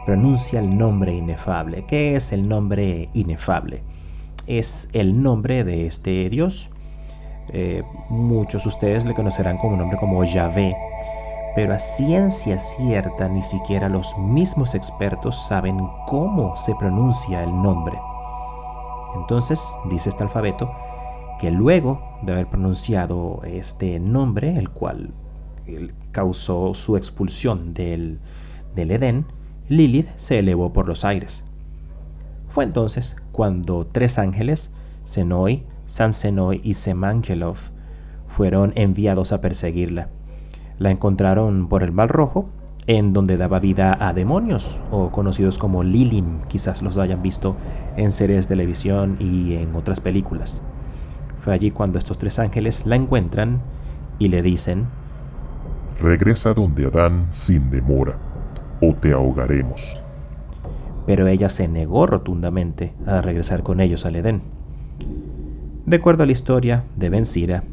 pronuncia 0.05 0.59
el 0.59 0.77
nombre 0.77 1.13
inefable. 1.13 1.85
¿Qué 1.87 2.15
es 2.15 2.31
el 2.31 2.47
nombre 2.47 3.09
inefable? 3.13 3.83
Es 4.47 4.89
el 4.93 5.21
nombre 5.21 5.63
de 5.63 5.85
este 5.85 6.29
Dios. 6.29 6.69
Eh, 7.53 7.83
muchos 8.09 8.63
de 8.63 8.69
ustedes 8.69 9.05
le 9.05 9.13
conocerán 9.13 9.57
como 9.57 9.73
un 9.73 9.79
nombre 9.79 9.97
como 9.97 10.23
Yahvé, 10.23 10.75
pero 11.55 11.73
a 11.73 11.79
ciencia 11.79 12.57
cierta 12.57 13.27
ni 13.27 13.43
siquiera 13.43 13.89
los 13.89 14.17
mismos 14.17 14.73
expertos 14.73 15.47
saben 15.47 15.77
cómo 16.07 16.55
se 16.55 16.73
pronuncia 16.75 17.43
el 17.43 17.61
nombre. 17.61 17.97
Entonces, 19.15 19.61
dice 19.89 20.09
este 20.09 20.23
alfabeto, 20.23 20.71
que 21.39 21.51
luego 21.51 22.01
de 22.21 22.33
haber 22.33 22.47
pronunciado 22.47 23.41
este 23.43 23.99
nombre, 23.99 24.57
el 24.57 24.69
cual 24.69 25.11
causó 26.11 26.73
su 26.73 26.95
expulsión 26.95 27.73
del, 27.73 28.19
del 28.75 28.91
Edén, 28.91 29.25
Lilith 29.71 30.09
se 30.17 30.37
elevó 30.37 30.73
por 30.73 30.85
los 30.85 31.05
aires. 31.05 31.45
Fue 32.49 32.65
entonces 32.65 33.15
cuando 33.31 33.87
tres 33.87 34.19
ángeles, 34.19 34.73
Senoi, 35.05 35.63
Senoi 35.85 36.59
y 36.61 36.73
Semangelov, 36.73 37.55
fueron 38.27 38.73
enviados 38.75 39.31
a 39.31 39.39
perseguirla. 39.39 40.09
La 40.77 40.91
encontraron 40.91 41.69
por 41.69 41.83
el 41.83 41.93
Mar 41.93 42.09
Rojo, 42.09 42.49
en 42.85 43.13
donde 43.13 43.37
daba 43.37 43.61
vida 43.61 43.95
a 43.97 44.11
demonios, 44.11 44.77
o 44.91 45.09
conocidos 45.09 45.57
como 45.57 45.83
Lilim, 45.83 46.41
quizás 46.49 46.81
los 46.81 46.97
hayan 46.97 47.21
visto 47.21 47.55
en 47.95 48.11
series 48.11 48.49
de 48.49 48.55
televisión 48.55 49.15
y 49.19 49.53
en 49.53 49.73
otras 49.73 50.01
películas. 50.01 50.61
Fue 51.39 51.53
allí 51.53 51.71
cuando 51.71 51.97
estos 51.97 52.17
tres 52.17 52.39
ángeles 52.39 52.85
la 52.85 52.97
encuentran 52.97 53.61
y 54.19 54.27
le 54.27 54.41
dicen, 54.41 54.85
Regresa 56.01 56.53
donde 56.53 56.87
Adán 56.87 57.27
sin 57.31 57.69
demora, 57.69 58.17
o 58.81 58.93
te 58.93 59.13
ahogaremos. 59.13 59.97
Pero 61.05 61.27
ella 61.27 61.49
se 61.49 61.67
negó 61.67 62.07
rotundamente 62.07 62.93
a 63.05 63.21
regresar 63.21 63.63
con 63.63 63.79
ellos 63.79 64.05
al 64.05 64.15
Edén. 64.15 64.41
De 65.85 65.97
acuerdo 65.97 66.23
a 66.23 66.25
la 66.25 66.31
historia 66.31 66.83
de 66.95 67.09
Ben 67.09 67.25
Sira, 67.25 67.63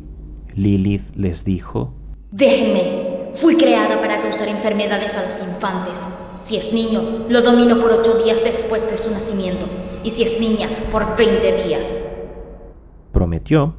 Lilith 0.55 1.15
les 1.15 1.45
dijo, 1.45 1.93
Déjenme, 2.31 3.31
fui 3.33 3.57
creada 3.57 4.00
para 4.00 4.21
causar 4.21 4.49
enfermedades 4.49 5.17
a 5.17 5.25
los 5.25 5.41
infantes. 5.41 6.19
Si 6.41 6.57
es 6.57 6.73
niño, 6.73 7.00
lo 7.29 7.43
domino 7.43 7.79
por 7.79 7.93
ocho 7.93 8.23
días 8.23 8.43
después 8.45 8.88
de 8.91 8.97
su 8.97 9.11
nacimiento, 9.11 9.67
y 10.05 10.11
si 10.11 10.23
es 10.23 10.41
niña, 10.41 10.69
por 10.91 11.17
veinte 11.17 11.65
días. 11.65 11.99
Prometió 13.12 13.75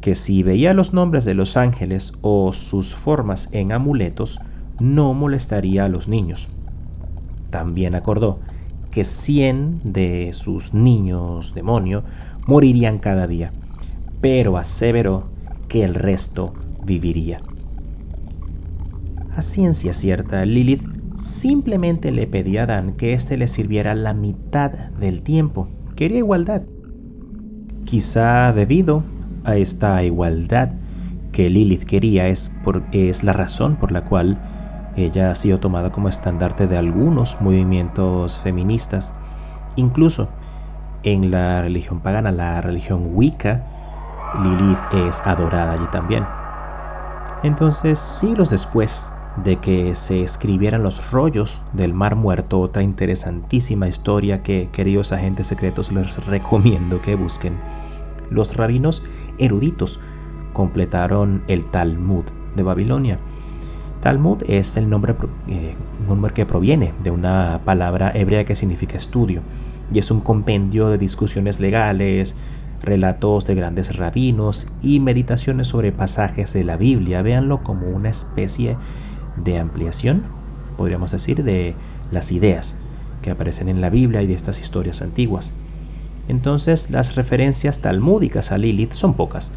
que 0.00 0.14
si 0.14 0.42
veía 0.42 0.74
los 0.74 0.92
nombres 0.92 1.24
de 1.24 1.34
los 1.34 1.56
ángeles 1.56 2.12
o 2.20 2.52
sus 2.52 2.94
formas 2.94 3.48
en 3.52 3.72
amuletos, 3.72 4.38
no 4.78 5.14
molestaría 5.14 5.86
a 5.86 5.88
los 5.88 6.08
niños. 6.08 6.48
También 7.54 7.94
acordó 7.94 8.40
que 8.90 9.04
100 9.04 9.92
de 9.92 10.30
sus 10.32 10.74
niños 10.74 11.54
demonio 11.54 12.02
morirían 12.48 12.98
cada 12.98 13.28
día, 13.28 13.52
pero 14.20 14.56
aseveró 14.56 15.28
que 15.68 15.84
el 15.84 15.94
resto 15.94 16.52
viviría. 16.84 17.40
A 19.36 19.40
ciencia 19.40 19.92
cierta, 19.92 20.44
Lilith 20.44 20.82
simplemente 21.16 22.10
le 22.10 22.26
pedía 22.26 22.62
a 22.62 22.64
Adán 22.64 22.94
que 22.96 23.12
éste 23.12 23.36
le 23.36 23.46
sirviera 23.46 23.94
la 23.94 24.14
mitad 24.14 24.72
del 24.98 25.22
tiempo. 25.22 25.68
Quería 25.94 26.18
igualdad. 26.18 26.62
Quizá 27.84 28.52
debido 28.52 29.04
a 29.44 29.56
esta 29.56 30.02
igualdad 30.02 30.72
que 31.30 31.48
Lilith 31.48 31.84
quería 31.84 32.26
es, 32.26 32.48
por, 32.48 32.82
es 32.90 33.22
la 33.22 33.32
razón 33.32 33.76
por 33.76 33.92
la 33.92 34.02
cual 34.02 34.40
ella 34.96 35.30
ha 35.30 35.34
sido 35.34 35.58
tomada 35.58 35.90
como 35.90 36.08
estandarte 36.08 36.66
de 36.66 36.76
algunos 36.76 37.40
movimientos 37.40 38.38
feministas. 38.38 39.12
Incluso 39.76 40.28
en 41.02 41.30
la 41.30 41.60
religión 41.62 42.00
pagana, 42.00 42.32
la 42.32 42.60
religión 42.60 43.10
Wicca, 43.12 43.62
Lilith 44.42 44.78
es 44.92 45.20
adorada 45.26 45.72
allí 45.72 45.86
también. 45.92 46.24
Entonces, 47.42 47.98
siglos 47.98 48.50
después 48.50 49.06
de 49.44 49.56
que 49.56 49.94
se 49.96 50.22
escribieran 50.22 50.82
los 50.82 51.10
rollos 51.10 51.60
del 51.72 51.92
Mar 51.92 52.16
Muerto, 52.16 52.60
otra 52.60 52.82
interesantísima 52.82 53.88
historia 53.88 54.42
que, 54.42 54.68
queridos 54.72 55.12
agentes 55.12 55.48
secretos, 55.48 55.92
les 55.92 56.24
recomiendo 56.26 57.02
que 57.02 57.16
busquen, 57.16 57.54
los 58.30 58.56
rabinos 58.56 59.02
eruditos 59.38 60.00
completaron 60.52 61.42
el 61.48 61.64
Talmud 61.66 62.24
de 62.54 62.62
Babilonia. 62.62 63.18
Talmud 64.04 64.42
es 64.46 64.76
el 64.76 64.90
nombre, 64.90 65.14
eh, 65.48 65.74
nombre 66.06 66.34
que 66.34 66.44
proviene 66.44 66.92
de 67.02 67.10
una 67.10 67.62
palabra 67.64 68.12
hebrea 68.14 68.44
que 68.44 68.54
significa 68.54 68.98
estudio 68.98 69.40
y 69.90 69.98
es 69.98 70.10
un 70.10 70.20
compendio 70.20 70.90
de 70.90 70.98
discusiones 70.98 71.58
legales, 71.58 72.36
relatos 72.82 73.46
de 73.46 73.54
grandes 73.54 73.96
rabinos 73.96 74.70
y 74.82 75.00
meditaciones 75.00 75.68
sobre 75.68 75.90
pasajes 75.90 76.52
de 76.52 76.64
la 76.64 76.76
Biblia. 76.76 77.22
Véanlo 77.22 77.62
como 77.62 77.88
una 77.88 78.10
especie 78.10 78.76
de 79.42 79.58
ampliación, 79.58 80.24
podríamos 80.76 81.10
decir, 81.10 81.42
de 81.42 81.74
las 82.10 82.30
ideas 82.30 82.76
que 83.22 83.30
aparecen 83.30 83.70
en 83.70 83.80
la 83.80 83.88
Biblia 83.88 84.20
y 84.20 84.26
de 84.26 84.34
estas 84.34 84.60
historias 84.60 85.00
antiguas. 85.00 85.54
Entonces 86.28 86.90
las 86.90 87.14
referencias 87.14 87.80
talmúdicas 87.80 88.52
a 88.52 88.58
Lilith 88.58 88.92
son 88.92 89.14
pocas, 89.14 89.52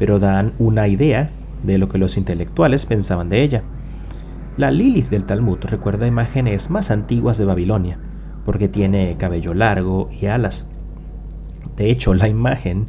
pero 0.00 0.18
dan 0.18 0.52
una 0.58 0.88
idea 0.88 1.30
de 1.62 1.78
lo 1.78 1.88
que 1.88 1.98
los 1.98 2.16
intelectuales 2.16 2.86
pensaban 2.86 3.28
de 3.28 3.44
ella. 3.44 3.62
La 4.56 4.70
Lilith 4.70 5.08
del 5.08 5.24
Talmud 5.24 5.58
recuerda 5.62 6.06
imágenes 6.06 6.70
más 6.70 6.92
antiguas 6.92 7.38
de 7.38 7.44
Babilonia, 7.44 7.98
porque 8.44 8.68
tiene 8.68 9.16
cabello 9.16 9.52
largo 9.52 10.08
y 10.12 10.26
alas. 10.26 10.70
De 11.76 11.90
hecho, 11.90 12.14
la 12.14 12.28
imagen 12.28 12.86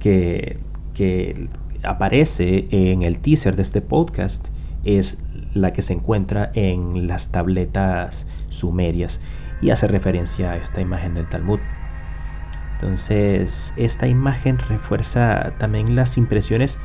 que, 0.00 0.58
que 0.92 1.48
aparece 1.84 2.66
en 2.72 3.02
el 3.02 3.20
teaser 3.20 3.54
de 3.54 3.62
este 3.62 3.82
podcast 3.82 4.48
es 4.82 5.22
la 5.54 5.72
que 5.72 5.82
se 5.82 5.92
encuentra 5.92 6.50
en 6.54 7.06
las 7.06 7.30
tabletas 7.30 8.26
sumerias 8.48 9.20
y 9.62 9.70
hace 9.70 9.86
referencia 9.86 10.50
a 10.50 10.56
esta 10.56 10.80
imagen 10.80 11.14
del 11.14 11.28
Talmud. 11.28 11.60
Entonces, 12.72 13.74
esta 13.76 14.08
imagen 14.08 14.58
refuerza 14.58 15.54
también 15.58 15.94
las 15.94 16.18
impresiones 16.18 16.80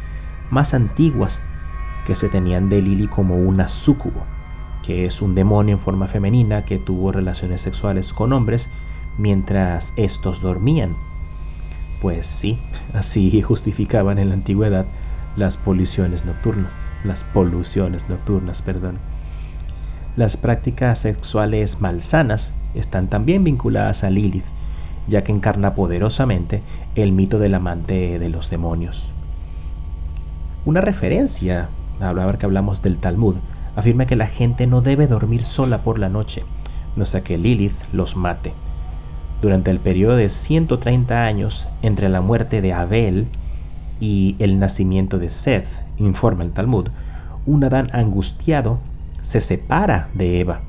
más 0.52 0.76
antiguas 0.76 1.41
que 2.06 2.15
se 2.15 2.30
tenían 2.30 2.70
de 2.70 2.82
Lili 2.82 3.08
como 3.08 3.36
una 3.36 3.68
súcubo, 3.68 4.24
que 4.84 5.06
es 5.06 5.22
un 5.22 5.36
demonio 5.36 5.76
en 5.76 5.80
forma 5.80 6.08
femenina 6.08 6.65
que 6.65 6.78
tuvo 6.78 7.12
relaciones 7.12 7.62
sexuales 7.62 8.13
con 8.13 8.34
hombres 8.34 8.70
mientras 9.18 9.94
estos 9.96 10.41
dormían. 10.41 10.96
Pues 12.02 12.28
sí, 12.28 12.60
así 12.94 13.41
justificaban 13.41 14.20
en 14.20 14.30
la 14.30 14.36
antigüedad 14.36 14.86
las 15.36 15.58
poluciones 15.58 16.26
nocturnas, 16.26 16.80
las 17.04 17.24
poluciones 17.24 18.08
nocturnas, 18.08 18.62
perdón. 18.62 19.00
Las 20.15 20.38
prácticas 20.38 21.00
sexuales 21.00 21.82
malsanas 21.82 22.56
están 22.74 23.10
también 23.10 23.44
vinculadas 23.44 24.06
a 24.06 24.10
Lilith 24.10 24.46
ya 25.08 25.24
que 25.24 25.32
encarna 25.32 25.76
poderosamente 25.76 26.62
el 26.96 27.12
mito 27.12 27.39
del 27.39 27.56
amante 27.56 28.20
de 28.20 28.30
los 28.30 28.50
demonios. 28.50 29.13
Una 30.65 30.82
referencia, 30.82 31.70
ahora 31.99 32.38
que 32.38 32.45
hablamos 32.45 32.81
del 32.81 32.97
Talmud, 32.97 33.36
afirma 33.75 34.05
que 34.05 34.15
la 34.15 34.27
gente 34.27 34.67
no 34.67 34.81
debe 34.81 35.08
dormir 35.08 35.43
sola 35.43 35.84
por 35.84 35.99
la 35.99 36.10
noche, 36.10 36.43
no 36.95 37.05
sea 37.05 37.21
que 37.21 37.38
Lilith 37.38 37.75
los 37.91 38.15
mate. 38.15 38.53
Durante 39.41 39.71
el 39.71 39.79
periodo 39.79 40.15
de 40.15 40.29
130 40.29 41.23
años 41.23 41.67
entre 41.81 42.10
la 42.10 42.21
muerte 42.21 42.62
de 42.62 42.73
Abel 42.73 43.27
y 43.99 44.36
el 44.39 44.60
nacimiento 44.60 45.19
de 45.19 45.29
Seth, 45.29 45.67
informa 45.97 46.43
el 46.43 46.51
Talmud, 46.51 46.88
un 47.45 47.63
Adán 47.63 47.89
angustiado 47.93 48.79
se 49.21 49.41
separa 49.41 50.10
de 50.13 50.39
Eva. 50.39 50.62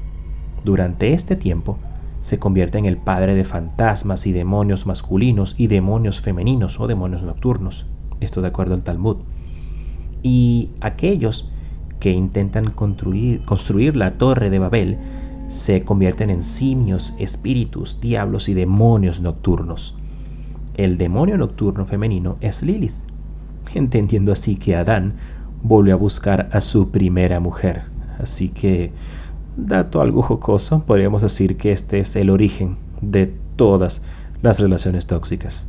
Durante 0.65 1.13
este 1.13 1.37
tiempo, 1.37 1.79
se 2.21 2.39
convierte 2.39 2.79
en 2.79 2.87
el 2.87 2.97
padre 2.97 3.35
de 3.35 3.45
fantasmas 3.45 4.27
y 4.27 4.33
demonios 4.33 4.87
masculinos 4.87 5.55
y 5.59 5.69
demonios 5.69 6.21
femeninos 6.21 6.81
o 6.81 6.87
demonios 6.87 7.23
nocturnos. 7.23 7.87
Esto 8.21 8.43
de 8.43 8.49
acuerdo 8.49 8.75
al 8.75 8.83
Talmud. 8.83 9.19
Y 10.23 10.71
aquellos 10.81 11.51
que 12.01 12.11
intentan 12.11 12.71
construir, 12.71 13.43
construir 13.43 13.97
la 13.97 14.13
torre 14.13 14.51
de 14.51 14.59
Babel 14.59 14.99
se 15.49 15.83
convierten 15.83 16.31
en 16.31 16.43
simios, 16.43 17.15
espíritus, 17.19 18.01
diablos 18.01 18.49
y 18.49 18.55
demonios 18.55 19.21
nocturnos. 19.21 19.97
El 20.75 20.99
demonio 20.99 21.39
nocturno 21.39 21.87
femenino 21.87 22.37
es 22.41 22.63
Lilith, 22.63 22.93
entendiendo 23.75 24.33
así 24.33 24.57
que 24.57 24.77
Adán 24.77 25.15
volvió 25.63 25.95
a 25.95 25.99
buscar 25.99 26.49
a 26.53 26.61
su 26.61 26.91
primera 26.91 27.41
mujer. 27.41 27.85
Así 28.19 28.49
que 28.49 28.93
Dato 29.57 30.03
algo 30.03 30.21
jocoso, 30.21 30.85
podríamos 30.85 31.23
decir 31.23 31.57
que 31.57 31.73
este 31.73 32.01
es 32.01 32.15
el 32.15 32.29
origen 32.29 32.77
de 33.01 33.33
todas 33.57 34.05
las 34.43 34.61
relaciones 34.61 35.07
tóxicas. 35.07 35.67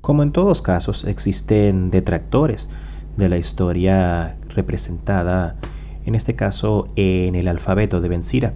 Como 0.00 0.22
en 0.22 0.32
todos 0.32 0.62
casos, 0.62 1.04
existen 1.04 1.90
detractores 1.90 2.70
de 3.16 3.28
la 3.28 3.38
historia 3.38 4.36
representada, 4.48 5.56
en 6.04 6.14
este 6.14 6.34
caso 6.34 6.88
en 6.96 7.34
el 7.34 7.48
alfabeto 7.48 8.00
de 8.00 8.08
Benzira. 8.08 8.54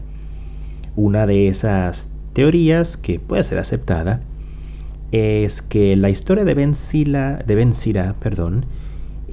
Una 0.97 1.27
de 1.27 1.49
esas 1.49 2.13
teorías 2.33 2.97
que 2.97 3.19
puede 3.19 3.45
ser 3.45 3.59
aceptada 3.59 4.21
es 5.13 5.63
que 5.63 5.97
la 5.97 6.11
historia 6.11 6.45
de 6.45 6.55
Ben, 6.55 6.73
de 6.73 8.15
perdón, 8.21 8.67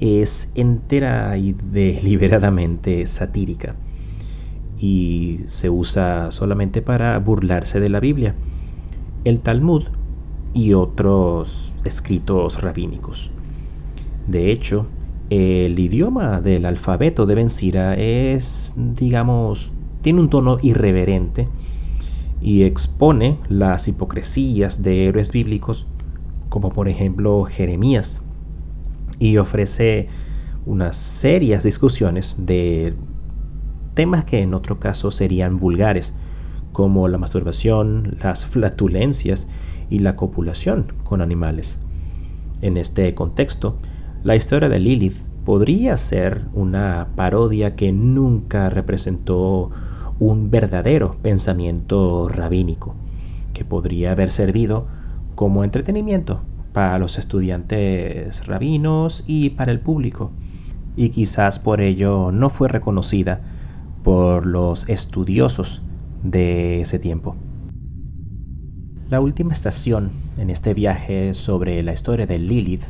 es 0.00 0.50
entera 0.54 1.36
y 1.36 1.54
deliberadamente 1.72 3.06
satírica 3.06 3.74
y 4.80 5.40
se 5.46 5.70
usa 5.70 6.30
solamente 6.30 6.82
para 6.82 7.18
burlarse 7.18 7.80
de 7.80 7.88
la 7.88 8.00
Biblia, 8.00 8.34
el 9.24 9.40
Talmud 9.40 9.84
y 10.54 10.72
otros 10.72 11.74
escritos 11.84 12.60
rabínicos. 12.62 13.30
De 14.26 14.52
hecho, 14.52 14.86
el 15.30 15.78
idioma 15.78 16.40
del 16.40 16.64
alfabeto 16.64 17.26
de 17.26 17.34
Ben 17.34 17.50
Sira 17.50 17.94
es, 17.94 18.74
digamos, 18.76 19.72
tiene 20.02 20.20
un 20.20 20.30
tono 20.30 20.56
irreverente 20.62 21.48
y 22.40 22.62
expone 22.62 23.38
las 23.48 23.88
hipocresías 23.88 24.82
de 24.82 25.06
héroes 25.06 25.32
bíblicos, 25.32 25.86
como 26.48 26.70
por 26.70 26.88
ejemplo 26.88 27.44
Jeremías, 27.44 28.22
y 29.18 29.36
ofrece 29.36 30.08
unas 30.64 30.96
serias 30.96 31.64
discusiones 31.64 32.46
de 32.46 32.94
temas 33.94 34.24
que 34.24 34.40
en 34.40 34.54
otro 34.54 34.78
caso 34.78 35.10
serían 35.10 35.58
vulgares, 35.58 36.14
como 36.72 37.08
la 37.08 37.18
masturbación, 37.18 38.16
las 38.22 38.46
flatulencias 38.46 39.48
y 39.90 39.98
la 39.98 40.16
copulación 40.16 40.92
con 41.02 41.20
animales. 41.20 41.80
En 42.62 42.76
este 42.76 43.14
contexto, 43.14 43.78
la 44.22 44.34
historia 44.36 44.68
de 44.68 44.78
Lilith 44.78 45.18
podría 45.44 45.96
ser 45.96 46.42
una 46.52 47.08
parodia 47.14 47.76
que 47.76 47.92
nunca 47.92 48.68
representó 48.68 49.70
un 50.18 50.50
verdadero 50.50 51.16
pensamiento 51.22 52.28
rabínico, 52.28 52.96
que 53.54 53.64
podría 53.64 54.12
haber 54.12 54.30
servido 54.30 54.88
como 55.34 55.62
entretenimiento 55.62 56.42
para 56.72 56.98
los 56.98 57.18
estudiantes 57.18 58.46
rabinos 58.46 59.24
y 59.26 59.50
para 59.50 59.70
el 59.70 59.80
público, 59.80 60.32
y 60.96 61.10
quizás 61.10 61.58
por 61.58 61.80
ello 61.80 62.32
no 62.32 62.50
fue 62.50 62.68
reconocida 62.68 63.42
por 64.02 64.46
los 64.46 64.88
estudiosos 64.88 65.82
de 66.22 66.80
ese 66.80 66.98
tiempo. 66.98 67.36
La 69.08 69.20
última 69.20 69.52
estación 69.52 70.10
en 70.36 70.50
este 70.50 70.74
viaje 70.74 71.32
sobre 71.34 71.82
la 71.82 71.92
historia 71.92 72.26
de 72.26 72.38
Lilith 72.38 72.84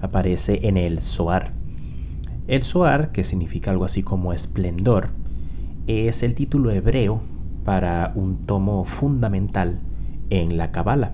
aparece 0.00 0.66
en 0.68 0.76
el 0.76 1.00
Zohar. 1.00 1.52
El 2.46 2.62
Zohar, 2.62 3.12
que 3.12 3.24
significa 3.24 3.70
algo 3.70 3.84
así 3.84 4.02
como 4.02 4.32
esplendor, 4.32 5.08
es 5.86 6.22
el 6.22 6.34
título 6.34 6.70
hebreo 6.70 7.20
para 7.64 8.12
un 8.14 8.46
tomo 8.46 8.84
fundamental 8.84 9.80
en 10.30 10.56
la 10.56 10.70
Kabbalah. 10.70 11.12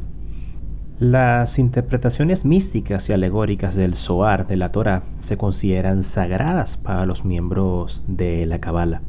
Las 1.01 1.59
interpretaciones 1.59 2.45
místicas 2.45 3.09
y 3.09 3.13
alegóricas 3.13 3.75
del 3.75 3.95
Zohar 3.95 4.47
de 4.47 4.57
la 4.57 4.71
Torah 4.71 5.03
se 5.17 5.37
consideran 5.37 6.05
sagradas 6.05 6.77
para 6.77 7.07
los 7.07 7.25
miembros 7.25 8.05
de 8.07 8.47
la 8.47 8.61
Kabbalah. 8.61 9.03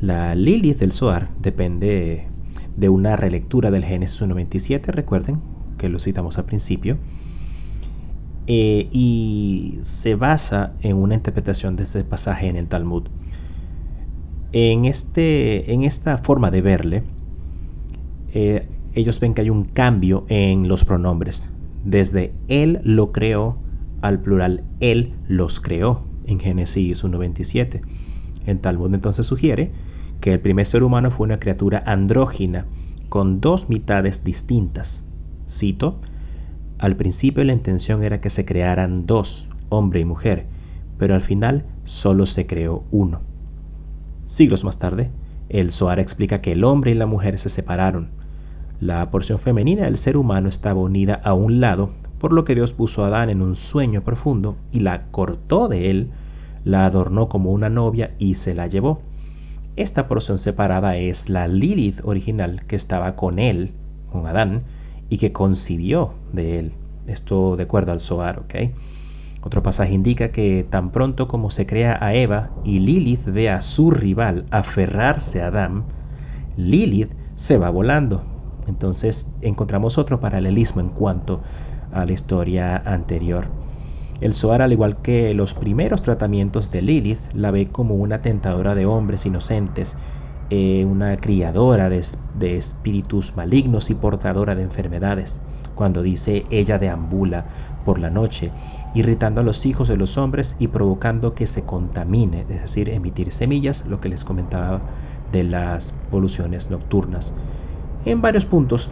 La 0.00 0.34
Lilith 0.34 0.78
del 0.78 0.92
Zohar 0.92 1.28
depende 1.40 2.26
de 2.76 2.88
una 2.88 3.16
relectura 3.16 3.70
del 3.70 3.84
Génesis 3.84 4.22
1.27, 4.22 4.86
recuerden 4.86 5.40
que 5.78 5.88
lo 5.88 5.98
citamos 5.98 6.38
al 6.38 6.44
principio, 6.44 6.96
eh, 8.46 8.88
y 8.92 9.78
se 9.82 10.14
basa 10.14 10.74
en 10.82 10.96
una 10.96 11.14
interpretación 11.14 11.76
de 11.76 11.84
ese 11.84 12.04
pasaje 12.04 12.48
en 12.48 12.56
el 12.56 12.68
Talmud. 12.68 13.04
En, 14.52 14.84
este, 14.84 15.72
en 15.72 15.84
esta 15.84 16.18
forma 16.18 16.50
de 16.50 16.62
verle, 16.62 17.02
eh, 18.34 18.68
ellos 18.94 19.20
ven 19.20 19.34
que 19.34 19.42
hay 19.42 19.50
un 19.50 19.64
cambio 19.64 20.26
en 20.28 20.68
los 20.68 20.84
pronombres. 20.84 21.48
Desde 21.84 22.34
Él 22.48 22.80
lo 22.84 23.12
creó 23.12 23.56
al 24.02 24.20
plural 24.20 24.64
Él 24.80 25.14
los 25.28 25.60
creó 25.60 26.02
en 26.26 26.40
Génesis 26.40 27.04
1.27. 27.04 27.80
En 28.46 28.58
Talmud 28.58 28.92
entonces 28.94 29.26
sugiere 29.26 29.72
que 30.20 30.32
el 30.32 30.40
primer 30.40 30.66
ser 30.66 30.82
humano 30.82 31.10
fue 31.10 31.24
una 31.24 31.40
criatura 31.40 31.82
andrógina 31.86 32.66
con 33.08 33.40
dos 33.40 33.68
mitades 33.68 34.24
distintas. 34.24 35.04
Cito, 35.48 36.00
al 36.82 36.96
principio 36.96 37.44
la 37.44 37.52
intención 37.52 38.02
era 38.02 38.20
que 38.20 38.28
se 38.28 38.44
crearan 38.44 39.06
dos, 39.06 39.48
hombre 39.68 40.00
y 40.00 40.04
mujer, 40.04 40.46
pero 40.98 41.14
al 41.14 41.20
final 41.20 41.64
solo 41.84 42.26
se 42.26 42.48
creó 42.48 42.82
uno. 42.90 43.20
Siglos 44.24 44.64
más 44.64 44.80
tarde, 44.80 45.12
el 45.48 45.70
Zohar 45.70 46.00
explica 46.00 46.40
que 46.40 46.50
el 46.50 46.64
hombre 46.64 46.90
y 46.90 46.94
la 46.94 47.06
mujer 47.06 47.38
se 47.38 47.50
separaron. 47.50 48.08
La 48.80 49.08
porción 49.12 49.38
femenina 49.38 49.84
del 49.84 49.96
ser 49.96 50.16
humano 50.16 50.48
estaba 50.48 50.80
unida 50.80 51.20
a 51.22 51.34
un 51.34 51.60
lado, 51.60 51.90
por 52.18 52.32
lo 52.32 52.44
que 52.44 52.56
Dios 52.56 52.72
puso 52.72 53.04
a 53.04 53.06
Adán 53.06 53.30
en 53.30 53.42
un 53.42 53.54
sueño 53.54 54.02
profundo 54.02 54.56
y 54.72 54.80
la 54.80 55.06
cortó 55.12 55.68
de 55.68 55.88
él, 55.88 56.10
la 56.64 56.84
adornó 56.84 57.28
como 57.28 57.52
una 57.52 57.68
novia 57.68 58.16
y 58.18 58.34
se 58.34 58.56
la 58.56 58.66
llevó. 58.66 59.02
Esta 59.76 60.08
porción 60.08 60.36
separada 60.36 60.96
es 60.96 61.28
la 61.28 61.46
Lilith 61.46 62.00
original 62.02 62.66
que 62.66 62.74
estaba 62.74 63.14
con 63.14 63.38
él, 63.38 63.70
con 64.10 64.26
Adán, 64.26 64.64
y 65.12 65.18
que 65.18 65.30
concibió 65.30 66.14
de 66.32 66.58
él. 66.58 66.72
Esto 67.06 67.56
de 67.56 67.64
acuerdo 67.64 67.92
al 67.92 68.00
Zohar, 68.00 68.38
¿ok? 68.38 68.54
Otro 69.42 69.62
pasaje 69.62 69.92
indica 69.92 70.32
que 70.32 70.64
tan 70.70 70.90
pronto 70.90 71.28
como 71.28 71.50
se 71.50 71.66
crea 71.66 71.98
a 72.00 72.14
Eva 72.14 72.48
y 72.64 72.78
Lilith 72.78 73.26
ve 73.26 73.50
a 73.50 73.60
su 73.60 73.90
rival 73.90 74.46
aferrarse 74.50 75.42
a 75.42 75.48
Adán, 75.48 75.84
Lilith 76.56 77.12
se 77.36 77.58
va 77.58 77.68
volando. 77.68 78.22
Entonces 78.66 79.34
encontramos 79.42 79.98
otro 79.98 80.18
paralelismo 80.18 80.80
en 80.80 80.88
cuanto 80.88 81.42
a 81.92 82.06
la 82.06 82.12
historia 82.12 82.78
anterior. 82.78 83.48
El 84.22 84.32
Zohar, 84.32 84.62
al 84.62 84.72
igual 84.72 85.02
que 85.02 85.34
los 85.34 85.52
primeros 85.52 86.00
tratamientos 86.00 86.70
de 86.70 86.80
Lilith, 86.80 87.20
la 87.34 87.50
ve 87.50 87.68
como 87.68 87.96
una 87.96 88.22
tentadora 88.22 88.74
de 88.74 88.86
hombres 88.86 89.26
inocentes, 89.26 89.98
eh, 90.54 90.84
una 90.84 91.16
criadora 91.16 91.88
de, 91.88 92.56
espíritus 92.58 93.34
malignos 93.38 93.88
y 93.88 93.94
portadora 93.94 94.54
de 94.54 94.60
enfermedades. 94.60 95.40
Cuando 95.74 96.02
dice 96.02 96.44
ella 96.50 96.78
deambula 96.78 97.46
por 97.86 97.98
la 97.98 98.10
noche 98.10 98.52
irritando 98.94 99.40
a 99.40 99.44
los 99.44 99.64
hijos 99.64 99.88
de 99.88 99.96
los 99.96 100.18
hombres 100.18 100.56
y 100.58 100.68
provocando 100.68 101.32
que 101.32 101.46
se 101.46 101.62
contamine, 101.62 102.42
es 102.42 102.48
decir, 102.48 102.90
emitir 102.90 103.32
semillas, 103.32 103.86
lo 103.86 104.02
que 104.02 104.10
les 104.10 104.24
comentaba 104.24 104.82
de 105.32 105.44
las 105.44 105.94
poluciones 106.10 106.70
nocturnas. 106.70 107.34
En 108.04 108.20
varios 108.20 108.44
puntos, 108.44 108.90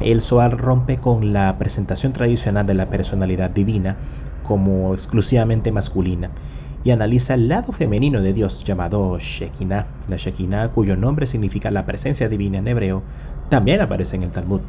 el 0.00 0.20
Zohar 0.20 0.58
rompe 0.58 0.98
con 0.98 1.32
la 1.32 1.58
presentación 1.58 2.12
tradicional 2.12 2.66
de 2.66 2.74
la 2.74 2.90
personalidad 2.90 3.50
divina 3.50 3.98
como 4.42 4.94
exclusivamente 4.94 5.70
masculina 5.70 6.32
y 6.84 6.90
analiza 6.90 7.34
el 7.34 7.48
lado 7.48 7.72
femenino 7.72 8.20
de 8.20 8.32
Dios 8.32 8.64
llamado 8.64 9.18
Shekinah. 9.18 9.86
La 10.08 10.16
Shekinah, 10.16 10.72
cuyo 10.72 10.96
nombre 10.96 11.26
significa 11.26 11.70
la 11.70 11.86
presencia 11.86 12.28
divina 12.28 12.58
en 12.58 12.68
hebreo, 12.68 13.02
también 13.48 13.80
aparece 13.80 14.16
en 14.16 14.24
el 14.24 14.30
Talmud. 14.30 14.60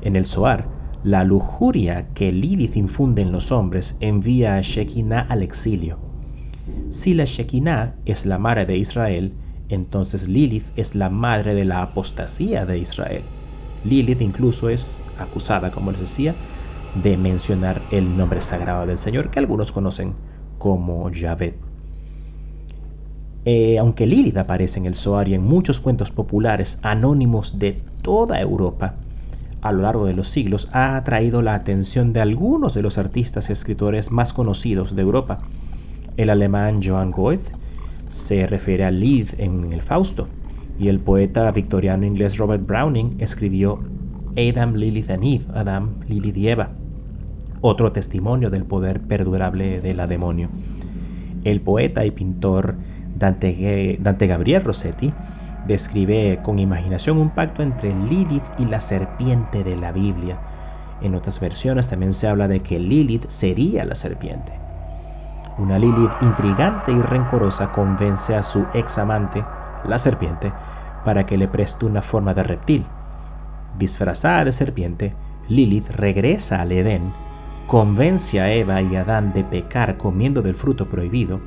En 0.00 0.16
el 0.16 0.24
Zohar, 0.24 0.66
la 1.02 1.24
lujuria 1.24 2.08
que 2.14 2.32
Lilith 2.32 2.76
infunde 2.76 3.22
en 3.22 3.32
los 3.32 3.52
hombres 3.52 3.96
envía 4.00 4.56
a 4.56 4.60
Shekinah 4.62 5.26
al 5.28 5.42
exilio. 5.42 5.98
Si 6.88 7.14
la 7.14 7.24
Shekinah 7.24 7.96
es 8.04 8.24
la 8.24 8.38
madre 8.38 8.66
de 8.66 8.78
Israel, 8.78 9.32
entonces 9.68 10.28
Lilith 10.28 10.66
es 10.76 10.94
la 10.94 11.10
madre 11.10 11.54
de 11.54 11.64
la 11.64 11.82
apostasía 11.82 12.64
de 12.64 12.78
Israel. 12.78 13.22
Lilith 13.84 14.22
incluso 14.22 14.70
es 14.70 15.02
acusada, 15.18 15.70
como 15.70 15.92
les 15.92 16.00
decía, 16.00 16.34
de 17.02 17.16
mencionar 17.16 17.80
el 17.90 18.16
nombre 18.16 18.40
sagrado 18.40 18.86
del 18.86 18.98
Señor, 18.98 19.30
que 19.30 19.38
algunos 19.38 19.72
conocen 19.72 20.14
como 20.58 21.10
Yahvé. 21.10 21.54
Eh, 23.44 23.78
aunque 23.78 24.06
Lilith 24.06 24.36
aparece 24.36 24.78
en 24.78 24.86
el 24.86 24.94
Zohar 24.94 25.28
y 25.28 25.34
en 25.34 25.42
muchos 25.42 25.80
cuentos 25.80 26.10
populares 26.10 26.78
anónimos 26.82 27.58
de 27.58 27.80
toda 28.02 28.40
Europa, 28.40 28.96
a 29.62 29.72
lo 29.72 29.82
largo 29.82 30.06
de 30.06 30.14
los 30.14 30.28
siglos 30.28 30.68
ha 30.72 30.96
atraído 30.96 31.40
la 31.42 31.54
atención 31.54 32.12
de 32.12 32.20
algunos 32.20 32.74
de 32.74 32.82
los 32.82 32.98
artistas 32.98 33.48
y 33.48 33.52
escritores 33.52 34.10
más 34.10 34.32
conocidos 34.32 34.94
de 34.94 35.02
Europa. 35.02 35.40
El 36.16 36.30
alemán 36.30 36.80
Johann 36.84 37.10
Goethe 37.10 37.52
se 38.08 38.46
refiere 38.46 38.84
a 38.84 38.90
Lilith 38.90 39.38
en 39.38 39.72
el 39.72 39.80
Fausto, 39.80 40.26
y 40.78 40.88
el 40.88 41.00
poeta 41.00 41.50
victoriano 41.50 42.06
inglés 42.06 42.38
Robert 42.38 42.64
Browning 42.66 43.16
escribió 43.18 43.80
Adam, 44.36 44.74
Lilith 44.74 45.10
and 45.10 45.24
Eve, 45.24 45.44
Adam, 45.54 45.94
Lilith 46.06 46.36
y 46.36 46.48
Eva, 46.48 46.70
otro 47.60 47.92
testimonio 47.92 48.50
del 48.50 48.64
poder 48.64 49.00
perdurable 49.00 49.80
de 49.80 49.94
la 49.94 50.06
demonio. 50.06 50.48
El 51.44 51.60
poeta 51.60 52.04
y 52.04 52.10
pintor 52.10 52.74
Dante, 53.18 53.98
Dante 54.00 54.26
Gabriel 54.26 54.64
Rossetti 54.64 55.12
describe 55.66 56.40
con 56.42 56.58
imaginación 56.58 57.18
un 57.18 57.30
pacto 57.30 57.62
entre 57.62 57.94
Lilith 57.94 58.44
y 58.58 58.64
la 58.64 58.80
serpiente 58.80 59.64
de 59.64 59.76
la 59.76 59.92
Biblia. 59.92 60.38
En 61.00 61.14
otras 61.14 61.40
versiones 61.40 61.88
también 61.88 62.12
se 62.12 62.26
habla 62.26 62.48
de 62.48 62.60
que 62.60 62.78
Lilith 62.78 63.28
sería 63.28 63.84
la 63.84 63.94
serpiente. 63.94 64.52
Una 65.58 65.78
Lilith 65.78 66.10
intrigante 66.22 66.92
y 66.92 67.00
rencorosa 67.00 67.72
convence 67.72 68.34
a 68.34 68.42
su 68.42 68.64
ex 68.74 68.98
amante, 68.98 69.44
la 69.84 69.98
serpiente, 69.98 70.52
para 71.04 71.26
que 71.26 71.36
le 71.36 71.48
preste 71.48 71.86
una 71.86 72.02
forma 72.02 72.34
de 72.34 72.42
reptil. 72.44 72.86
Disfrazada 73.78 74.44
de 74.44 74.52
serpiente, 74.52 75.14
Lilith 75.48 75.88
regresa 75.90 76.60
al 76.60 76.72
Edén, 76.72 77.12
convence 77.68 78.40
a 78.40 78.50
Eva 78.50 78.80
y 78.80 78.96
Adán 78.96 79.32
de 79.34 79.44
pecar 79.44 79.98
comiendo 79.98 80.40
del 80.40 80.54
fruto 80.54 80.88
prohibido 80.88 81.38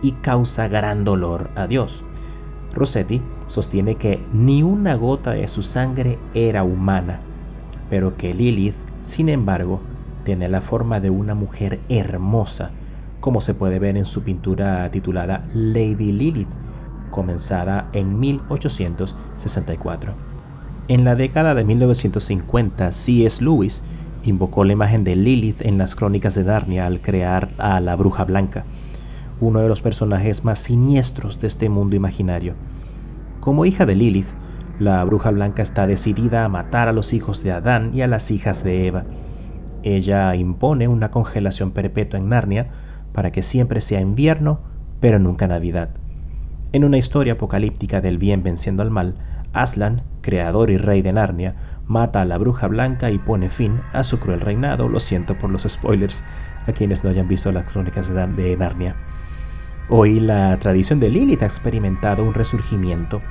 y 0.00 0.12
causa 0.12 0.68
gran 0.68 1.02
dolor 1.02 1.50
a 1.56 1.66
Dios. 1.66 2.04
Rossetti 2.72 3.20
sostiene 3.48 3.96
que 3.96 4.20
ni 4.32 4.62
una 4.62 4.94
gota 4.94 5.32
de 5.32 5.48
su 5.48 5.62
sangre 5.62 6.18
era 6.34 6.62
humana, 6.62 7.18
pero 7.90 8.16
que 8.16 8.32
Lilith, 8.32 8.76
sin 9.02 9.28
embargo, 9.28 9.80
tiene 10.24 10.48
la 10.48 10.60
forma 10.60 11.00
de 11.00 11.10
una 11.10 11.34
mujer 11.34 11.80
hermosa, 11.88 12.70
como 13.20 13.40
se 13.40 13.54
puede 13.54 13.80
ver 13.80 13.96
en 13.96 14.04
su 14.04 14.22
pintura 14.22 14.88
titulada 14.92 15.48
Lady 15.52 16.12
Lilith, 16.12 16.46
comenzada 17.10 17.88
en 17.92 18.20
1864. 18.20 20.12
En 20.86 21.02
la 21.02 21.16
década 21.16 21.56
de 21.56 21.64
1950, 21.64 22.92
C.S. 22.92 23.42
Lewis 23.42 23.82
invocó 24.26 24.64
la 24.64 24.72
imagen 24.72 25.04
de 25.04 25.16
Lilith 25.16 25.62
en 25.62 25.78
las 25.78 25.94
crónicas 25.94 26.34
de 26.34 26.44
Narnia 26.44 26.86
al 26.86 27.00
crear 27.00 27.50
a 27.58 27.80
la 27.80 27.96
Bruja 27.96 28.24
Blanca, 28.24 28.64
uno 29.40 29.60
de 29.60 29.68
los 29.68 29.82
personajes 29.82 30.44
más 30.44 30.58
siniestros 30.58 31.40
de 31.40 31.46
este 31.46 31.68
mundo 31.68 31.96
imaginario. 31.96 32.54
Como 33.40 33.64
hija 33.64 33.86
de 33.86 33.94
Lilith, 33.94 34.28
la 34.78 35.02
Bruja 35.04 35.30
Blanca 35.30 35.62
está 35.62 35.86
decidida 35.86 36.44
a 36.44 36.48
matar 36.48 36.88
a 36.88 36.92
los 36.92 37.12
hijos 37.12 37.42
de 37.42 37.52
Adán 37.52 37.92
y 37.94 38.02
a 38.02 38.06
las 38.06 38.30
hijas 38.30 38.62
de 38.62 38.86
Eva. 38.86 39.04
Ella 39.82 40.34
impone 40.34 40.88
una 40.88 41.10
congelación 41.10 41.70
perpetua 41.70 42.18
en 42.18 42.28
Narnia 42.28 42.68
para 43.12 43.32
que 43.32 43.42
siempre 43.42 43.80
sea 43.80 44.00
invierno, 44.00 44.60
pero 45.00 45.18
nunca 45.18 45.46
Navidad. 45.46 45.90
En 46.72 46.84
una 46.84 46.98
historia 46.98 47.34
apocalíptica 47.34 48.00
del 48.00 48.18
bien 48.18 48.42
venciendo 48.42 48.82
al 48.82 48.90
mal, 48.90 49.14
Aslan, 49.62 50.02
creador 50.20 50.70
y 50.70 50.76
rey 50.76 51.02
de 51.02 51.12
Narnia, 51.12 51.54
mata 51.86 52.22
a 52.22 52.24
la 52.24 52.38
bruja 52.38 52.66
blanca 52.66 53.10
y 53.10 53.18
pone 53.18 53.48
fin 53.48 53.80
a 53.92 54.04
su 54.04 54.18
cruel 54.18 54.40
reinado. 54.40 54.88
Lo 54.88 55.00
siento 55.00 55.38
por 55.38 55.50
los 55.50 55.62
spoilers 55.62 56.24
a 56.66 56.72
quienes 56.72 57.04
no 57.04 57.10
hayan 57.10 57.28
visto 57.28 57.50
las 57.52 57.70
crónicas 57.72 58.08
de 58.08 58.56
Narnia. 58.56 58.96
Hoy 59.88 60.18
la 60.18 60.58
tradición 60.58 60.98
de 60.98 61.10
Lilith 61.10 61.42
ha 61.42 61.46
experimentado 61.46 62.24
un 62.24 62.34
resurgimiento 62.34 63.22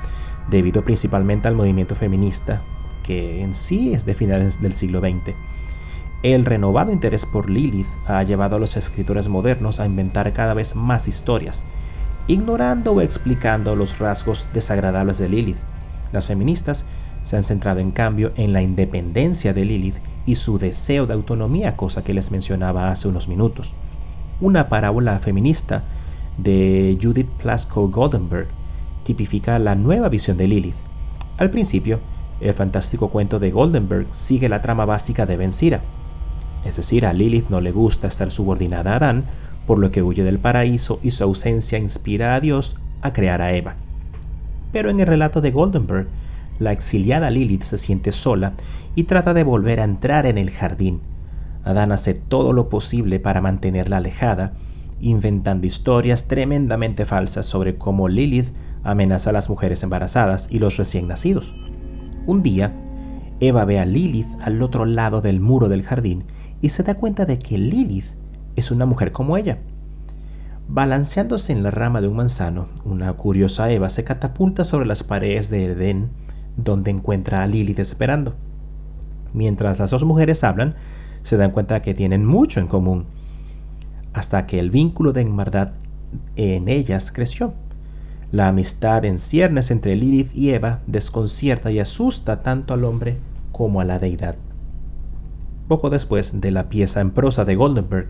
debido 0.50 0.84
principalmente 0.86 1.48
al 1.48 1.56
movimiento 1.56 1.96
feminista, 1.96 2.62
que 3.04 3.42
en 3.42 3.54
sí 3.54 3.94
es 3.94 4.06
de 4.06 4.16
finales 4.16 4.62
del 4.62 4.74
siglo 4.74 5.02
XX. 5.02 5.36
El 6.24 6.46
renovado 6.46 6.92
interés 6.92 7.26
por 7.26 7.50
Lilith 7.50 7.88
ha 8.08 8.24
llevado 8.24 8.56
a 8.56 8.60
los 8.60 8.78
escritores 8.78 9.28
modernos 9.28 9.80
a 9.80 9.86
inventar 9.86 10.32
cada 10.34 10.54
vez 10.54 10.76
más 10.76 11.08
historias, 11.08 11.66
ignorando 12.28 12.94
o 12.94 13.02
explicando 13.02 13.76
los 13.76 14.00
rasgos 14.00 14.50
desagradables 14.54 15.18
de 15.20 15.30
Lilith. 15.30 15.58
Las 16.12 16.28
feministas 16.28 16.86
se 17.24 17.36
han 17.36 17.44
centrado 17.44 17.80
en 17.80 17.92
cambio 17.92 18.32
en 18.36 18.54
la 18.54 18.62
independencia 18.62 19.54
de 19.54 19.66
Lilith 19.66 19.98
y 20.26 20.36
su 20.36 20.58
deseo 20.58 21.06
de 21.08 21.14
autonomía, 21.14 21.76
cosa 21.76 22.04
que 22.04 22.14
les 22.14 22.32
mencionaba 22.32 22.92
hace 22.92 23.08
unos 23.08 23.28
minutos. 23.28 23.74
Una 24.42 24.70
parábola 24.70 25.18
feminista 25.20 25.84
de 26.38 26.98
Judith 27.02 27.30
Plasko 27.42 27.90
Goldenberg 27.90 28.48
tipifica 29.04 29.58
la 29.60 29.76
nueva 29.76 30.10
visión 30.10 30.38
de 30.38 30.48
Lilith. 30.48 30.76
Al 31.38 31.50
principio, 31.50 32.00
el 32.42 32.54
fantástico 32.54 33.10
cuento 33.10 33.40
de 33.40 33.52
Goldenberg 33.52 34.08
sigue 34.12 34.50
la 34.50 34.62
trama 34.62 34.86
básica 34.86 35.26
de 35.26 35.38
Ben. 35.38 35.52
Es 35.52 36.76
decir, 36.76 37.06
a 37.06 37.14
Lilith 37.14 37.50
no 37.50 37.62
le 37.62 37.72
gusta 37.72 38.08
estar 38.08 38.32
subordinada 38.32 38.94
a 38.94 38.96
Adán, 38.98 39.26
por 39.66 39.80
lo 39.80 39.92
que 39.92 40.04
huye 40.04 40.24
del 40.24 40.40
paraíso 40.40 41.00
y 41.02 41.12
su 41.12 41.24
ausencia 41.24 41.80
inspira 41.80 42.36
a 42.36 42.40
Dios 42.40 42.78
a 43.02 43.14
crear 43.14 43.42
a 43.42 43.54
Eva. 43.54 43.85
Pero 44.76 44.90
en 44.90 45.00
el 45.00 45.08
relato 45.08 45.40
de 45.40 45.52
Goldenberg, 45.52 46.10
la 46.60 46.74
exiliada 46.74 47.32
Lilith 47.32 47.64
se 47.64 47.78
siente 47.78 48.12
sola 48.12 48.52
y 48.94 49.04
trata 49.04 49.34
de 49.34 49.46
volver 49.46 49.80
a 49.80 49.86
entrar 49.86 50.26
en 50.26 50.38
el 50.38 50.52
jardín. 50.52 51.00
Adán 51.64 51.94
hace 51.94 52.14
todo 52.14 52.52
lo 52.52 52.68
posible 52.68 53.22
para 53.22 53.40
mantenerla 53.40 53.96
alejada, 53.96 54.52
inventando 55.00 55.66
historias 55.66 56.28
tremendamente 56.28 57.06
falsas 57.06 57.46
sobre 57.46 57.78
cómo 57.78 58.10
Lilith 58.10 58.54
amenaza 58.84 59.30
a 59.30 59.34
las 59.34 59.50
mujeres 59.50 59.82
embarazadas 59.82 60.50
y 60.52 60.60
los 60.60 60.76
recién 60.76 61.08
nacidos. 61.08 61.56
Un 62.26 62.44
día, 62.44 62.74
Eva 63.40 63.64
ve 63.64 63.80
a 63.80 63.86
Lilith 63.86 64.28
al 64.42 64.62
otro 64.62 64.84
lado 64.84 65.22
del 65.22 65.40
muro 65.40 65.70
del 65.70 65.84
jardín 65.84 66.26
y 66.62 66.68
se 66.68 66.84
da 66.84 66.96
cuenta 66.96 67.26
de 67.26 67.40
que 67.40 67.58
Lilith 67.58 68.08
es 68.58 68.72
una 68.72 68.86
mujer 68.86 69.14
como 69.14 69.38
ella. 69.38 69.58
Balanceándose 70.68 71.54
en 71.54 71.62
la 71.62 71.72
rama 71.72 72.02
de 72.02 72.08
un 72.08 72.16
manzano, 72.16 72.68
una 72.84 73.14
curiosa 73.14 73.72
Eva 73.72 73.90
se 73.90 74.04
catapulta 74.04 74.64
sobre 74.64 74.88
las 74.88 75.04
paredes 75.04 75.50
de 75.50 75.66
Edén, 75.66 76.10
donde 76.58 76.92
encuentra 76.92 77.44
a 77.44 77.48
Lilith 77.48 77.80
esperando. 77.80 78.34
Mientras 79.34 79.78
las 79.78 79.92
dos 79.92 80.04
mujeres 80.04 80.44
hablan, 80.44 80.76
se 81.22 81.38
dan 81.38 81.52
cuenta 81.52 81.82
que 81.82 81.94
tienen 81.94 82.26
mucho 82.26 82.60
en 82.60 82.68
común 82.68 83.06
hasta 84.16 84.48
que 84.48 84.60
el 84.60 84.72
vínculo 84.72 85.12
de 85.12 85.22
hermandad 85.22 85.72
en 86.38 86.70
ellas 86.70 87.12
creció. 87.12 87.54
La 88.32 88.48
amistad 88.48 89.04
en 89.06 89.20
ciernes 89.20 89.72
entre 89.72 89.96
Lilith 89.96 90.34
y 90.34 90.52
Eva 90.52 90.80
desconcierta 90.88 91.70
y 91.70 91.80
asusta 91.80 92.42
tanto 92.42 92.74
al 92.74 92.86
hombre 92.86 93.18
como 93.52 93.82
a 93.82 93.86
la 93.86 94.00
deidad. 94.00 94.36
Poco 95.68 95.90
después 95.90 96.40
de 96.42 96.52
la 96.52 96.70
pieza 96.70 97.02
en 97.02 97.12
prosa 97.12 97.44
de 97.44 97.56
Goldenberg, 97.56 98.08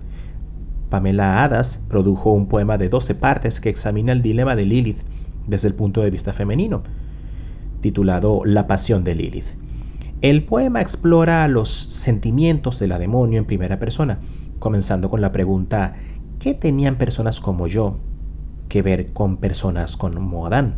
Pamela 0.95 1.43
Hadas 1.43 1.83
produjo 1.89 2.31
un 2.31 2.47
poema 2.47 2.77
de 2.77 2.87
12 2.87 3.15
partes 3.15 3.59
que 3.59 3.67
examina 3.67 4.13
el 4.13 4.21
dilema 4.21 4.55
de 4.55 4.65
Lilith 4.65 5.01
desde 5.45 5.67
el 5.67 5.73
punto 5.73 5.99
de 5.99 6.09
vista 6.09 6.31
femenino, 6.31 6.83
titulado 7.81 8.43
La 8.45 8.65
pasión 8.65 9.03
de 9.03 9.13
Lilith. 9.13 9.57
El 10.21 10.45
poema 10.45 10.79
explora 10.79 11.45
los 11.49 11.69
sentimientos 11.69 12.79
de 12.79 12.87
la 12.87 12.97
demonio 12.97 13.39
en 13.39 13.45
primera 13.45 13.77
persona, 13.77 14.19
comenzando 14.59 15.09
con 15.09 15.19
la 15.19 15.33
pregunta, 15.33 15.95
¿qué 16.39 16.53
tenían 16.53 16.95
personas 16.95 17.41
como 17.41 17.67
yo 17.67 17.97
que 18.69 18.81
ver 18.81 19.11
con 19.11 19.35
personas 19.35 19.97
como 19.97 20.45
Adán? 20.45 20.75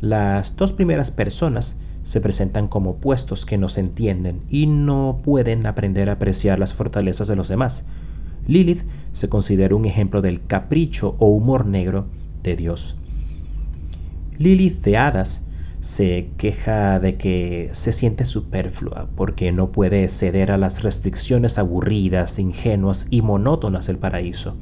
Las 0.00 0.56
dos 0.56 0.72
primeras 0.72 1.10
personas 1.10 1.76
se 2.04 2.22
presentan 2.22 2.68
como 2.68 2.92
opuestos 2.92 3.44
que 3.44 3.58
no 3.58 3.68
se 3.68 3.80
entienden 3.80 4.40
y 4.48 4.66
no 4.66 5.20
pueden 5.22 5.66
aprender 5.66 6.08
a 6.08 6.14
apreciar 6.14 6.58
las 6.58 6.72
fortalezas 6.72 7.28
de 7.28 7.36
los 7.36 7.48
demás. 7.48 7.86
Lilith 8.50 8.82
se 9.12 9.28
considera 9.28 9.76
un 9.76 9.84
ejemplo 9.84 10.22
del 10.22 10.44
capricho 10.44 11.14
o 11.20 11.28
humor 11.28 11.66
negro 11.66 12.08
de 12.42 12.56
Dios. 12.56 12.96
Lilith 14.38 14.82
de 14.82 14.96
Hadas 14.96 15.46
se 15.78 16.32
queja 16.36 16.98
de 16.98 17.16
que 17.16 17.70
se 17.72 17.92
siente 17.92 18.24
superflua 18.24 19.08
porque 19.14 19.52
no 19.52 19.70
puede 19.70 20.08
ceder 20.08 20.50
a 20.50 20.58
las 20.58 20.82
restricciones 20.82 21.58
aburridas, 21.58 22.40
ingenuas 22.40 23.06
y 23.08 23.22
monótonas 23.22 23.86
del 23.86 23.98
paraíso. 23.98 24.56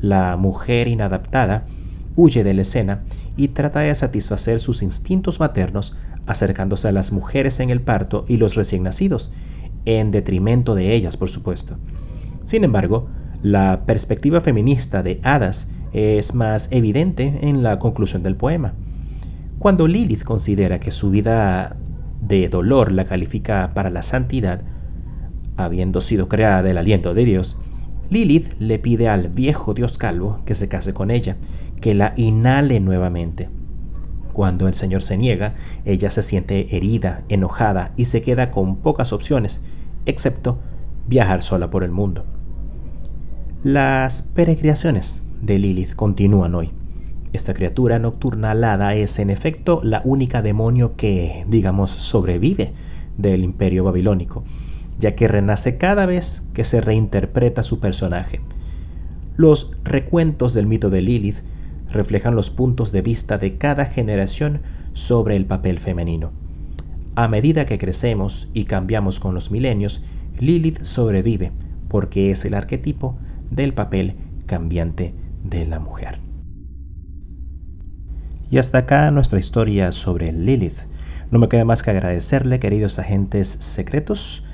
La 0.00 0.36
mujer 0.36 0.88
inadaptada 0.88 1.68
huye 2.16 2.42
de 2.42 2.54
la 2.54 2.62
escena 2.62 3.04
y 3.36 3.48
trata 3.48 3.80
de 3.80 3.94
satisfacer 3.94 4.58
sus 4.58 4.82
instintos 4.82 5.38
maternos 5.38 5.96
acercándose 6.26 6.88
a 6.88 6.92
las 6.92 7.12
mujeres 7.12 7.60
en 7.60 7.70
el 7.70 7.82
parto 7.82 8.24
y 8.26 8.36
los 8.38 8.56
recién 8.56 8.82
nacidos, 8.82 9.32
en 9.84 10.10
detrimento 10.10 10.74
de 10.74 10.92
ellas, 10.92 11.16
por 11.16 11.30
supuesto. 11.30 11.78
Sin 12.46 12.62
embargo, 12.62 13.08
la 13.42 13.82
perspectiva 13.86 14.40
feminista 14.40 15.02
de 15.02 15.20
Hadas 15.24 15.68
es 15.92 16.32
más 16.32 16.68
evidente 16.70 17.40
en 17.42 17.64
la 17.64 17.80
conclusión 17.80 18.22
del 18.22 18.36
poema. 18.36 18.74
Cuando 19.58 19.88
Lilith 19.88 20.22
considera 20.22 20.78
que 20.78 20.92
su 20.92 21.10
vida 21.10 21.76
de 22.20 22.48
dolor 22.48 22.92
la 22.92 23.04
califica 23.04 23.72
para 23.74 23.90
la 23.90 24.02
santidad, 24.02 24.62
habiendo 25.56 26.00
sido 26.00 26.28
creada 26.28 26.62
del 26.62 26.78
aliento 26.78 27.14
de 27.14 27.24
Dios, 27.24 27.58
Lilith 28.10 28.54
le 28.60 28.78
pide 28.78 29.08
al 29.08 29.28
viejo 29.28 29.74
dios 29.74 29.98
calvo 29.98 30.42
que 30.46 30.54
se 30.54 30.68
case 30.68 30.94
con 30.94 31.10
ella, 31.10 31.38
que 31.80 31.94
la 31.94 32.14
inhale 32.16 32.78
nuevamente. 32.78 33.48
Cuando 34.32 34.68
el 34.68 34.74
Señor 34.74 35.02
se 35.02 35.16
niega, 35.16 35.54
ella 35.84 36.10
se 36.10 36.22
siente 36.22 36.76
herida, 36.76 37.22
enojada 37.28 37.90
y 37.96 38.04
se 38.04 38.22
queda 38.22 38.52
con 38.52 38.76
pocas 38.76 39.12
opciones, 39.12 39.64
excepto 40.04 40.60
viajar 41.06 41.42
sola 41.42 41.70
por 41.70 41.84
el 41.84 41.90
mundo. 41.90 42.24
Las 43.62 44.22
peregrinaciones 44.22 45.22
de 45.42 45.58
Lilith 45.58 45.94
continúan 45.94 46.54
hoy. 46.54 46.70
Esta 47.32 47.54
criatura 47.54 47.98
nocturna 47.98 48.52
alada 48.52 48.94
es 48.94 49.18
en 49.18 49.30
efecto 49.30 49.80
la 49.82 50.00
única 50.04 50.42
demonio 50.42 50.96
que, 50.96 51.44
digamos, 51.48 51.90
sobrevive 51.90 52.72
del 53.18 53.44
imperio 53.44 53.84
babilónico, 53.84 54.44
ya 54.98 55.14
que 55.14 55.28
renace 55.28 55.76
cada 55.76 56.06
vez 56.06 56.48
que 56.54 56.64
se 56.64 56.80
reinterpreta 56.80 57.62
su 57.62 57.80
personaje. 57.80 58.40
Los 59.36 59.72
recuentos 59.84 60.54
del 60.54 60.66
mito 60.66 60.88
de 60.88 61.02
Lilith 61.02 61.38
reflejan 61.90 62.34
los 62.34 62.50
puntos 62.50 62.92
de 62.92 63.02
vista 63.02 63.38
de 63.38 63.58
cada 63.58 63.86
generación 63.86 64.60
sobre 64.92 65.36
el 65.36 65.44
papel 65.44 65.78
femenino. 65.78 66.30
A 67.16 67.28
medida 67.28 67.66
que 67.66 67.78
crecemos 67.78 68.48
y 68.54 68.64
cambiamos 68.64 69.20
con 69.20 69.34
los 69.34 69.50
milenios, 69.50 70.04
Lilith 70.38 70.82
sobrevive 70.82 71.52
porque 71.88 72.30
es 72.30 72.44
el 72.44 72.54
arquetipo 72.54 73.16
del 73.50 73.72
papel 73.74 74.16
cambiante 74.46 75.14
de 75.42 75.66
la 75.66 75.78
mujer. 75.78 76.18
Y 78.50 78.58
hasta 78.58 78.78
acá 78.78 79.10
nuestra 79.10 79.38
historia 79.38 79.92
sobre 79.92 80.32
Lilith. 80.32 80.78
No 81.30 81.38
me 81.38 81.48
queda 81.48 81.64
más 81.64 81.82
que 81.82 81.90
agradecerle, 81.90 82.60
queridos 82.60 82.98
agentes 82.98 83.48
secretos, 83.48 84.44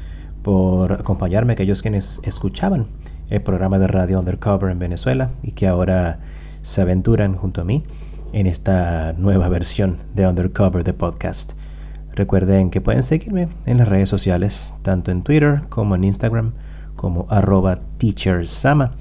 por 0.42 0.92
acompañarme, 0.92 1.52
aquellos 1.52 1.82
quienes 1.82 2.20
escuchaban 2.24 2.86
el 3.28 3.42
programa 3.42 3.78
de 3.78 3.86
radio 3.86 4.18
Undercover 4.18 4.70
en 4.70 4.78
Venezuela 4.78 5.30
y 5.42 5.52
que 5.52 5.68
ahora 5.68 6.20
se 6.62 6.80
aventuran 6.80 7.36
junto 7.36 7.60
a 7.60 7.64
mí 7.64 7.84
en 8.32 8.46
esta 8.46 9.12
nueva 9.14 9.48
versión 9.48 9.98
de 10.14 10.26
Undercover 10.26 10.84
de 10.84 10.94
podcast. 10.94 11.52
Recuerden 12.14 12.70
que 12.70 12.80
pueden 12.80 13.02
seguirme 13.02 13.48
en 13.64 13.78
las 13.78 13.88
redes 13.88 14.08
sociales, 14.08 14.74
tanto 14.82 15.10
en 15.10 15.22
Twitter 15.22 15.62
como 15.68 15.94
en 15.94 16.04
Instagram, 16.04 16.52
como 16.94 17.26
arroba 17.30 17.80
teachersama. 17.98 18.92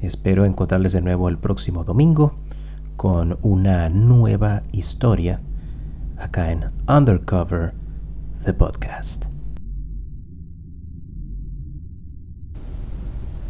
Espero 0.00 0.44
encontrarles 0.44 0.92
de 0.92 1.02
nuevo 1.02 1.28
el 1.28 1.38
próximo 1.38 1.82
domingo 1.82 2.34
con 2.96 3.38
una 3.42 3.88
nueva 3.88 4.62
historia 4.72 5.40
acá 6.18 6.52
en 6.52 6.70
Undercover, 6.88 7.74
the 8.44 8.52
podcast. 8.52 9.26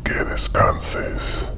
Que 0.05 0.25
descanses. 0.25 1.51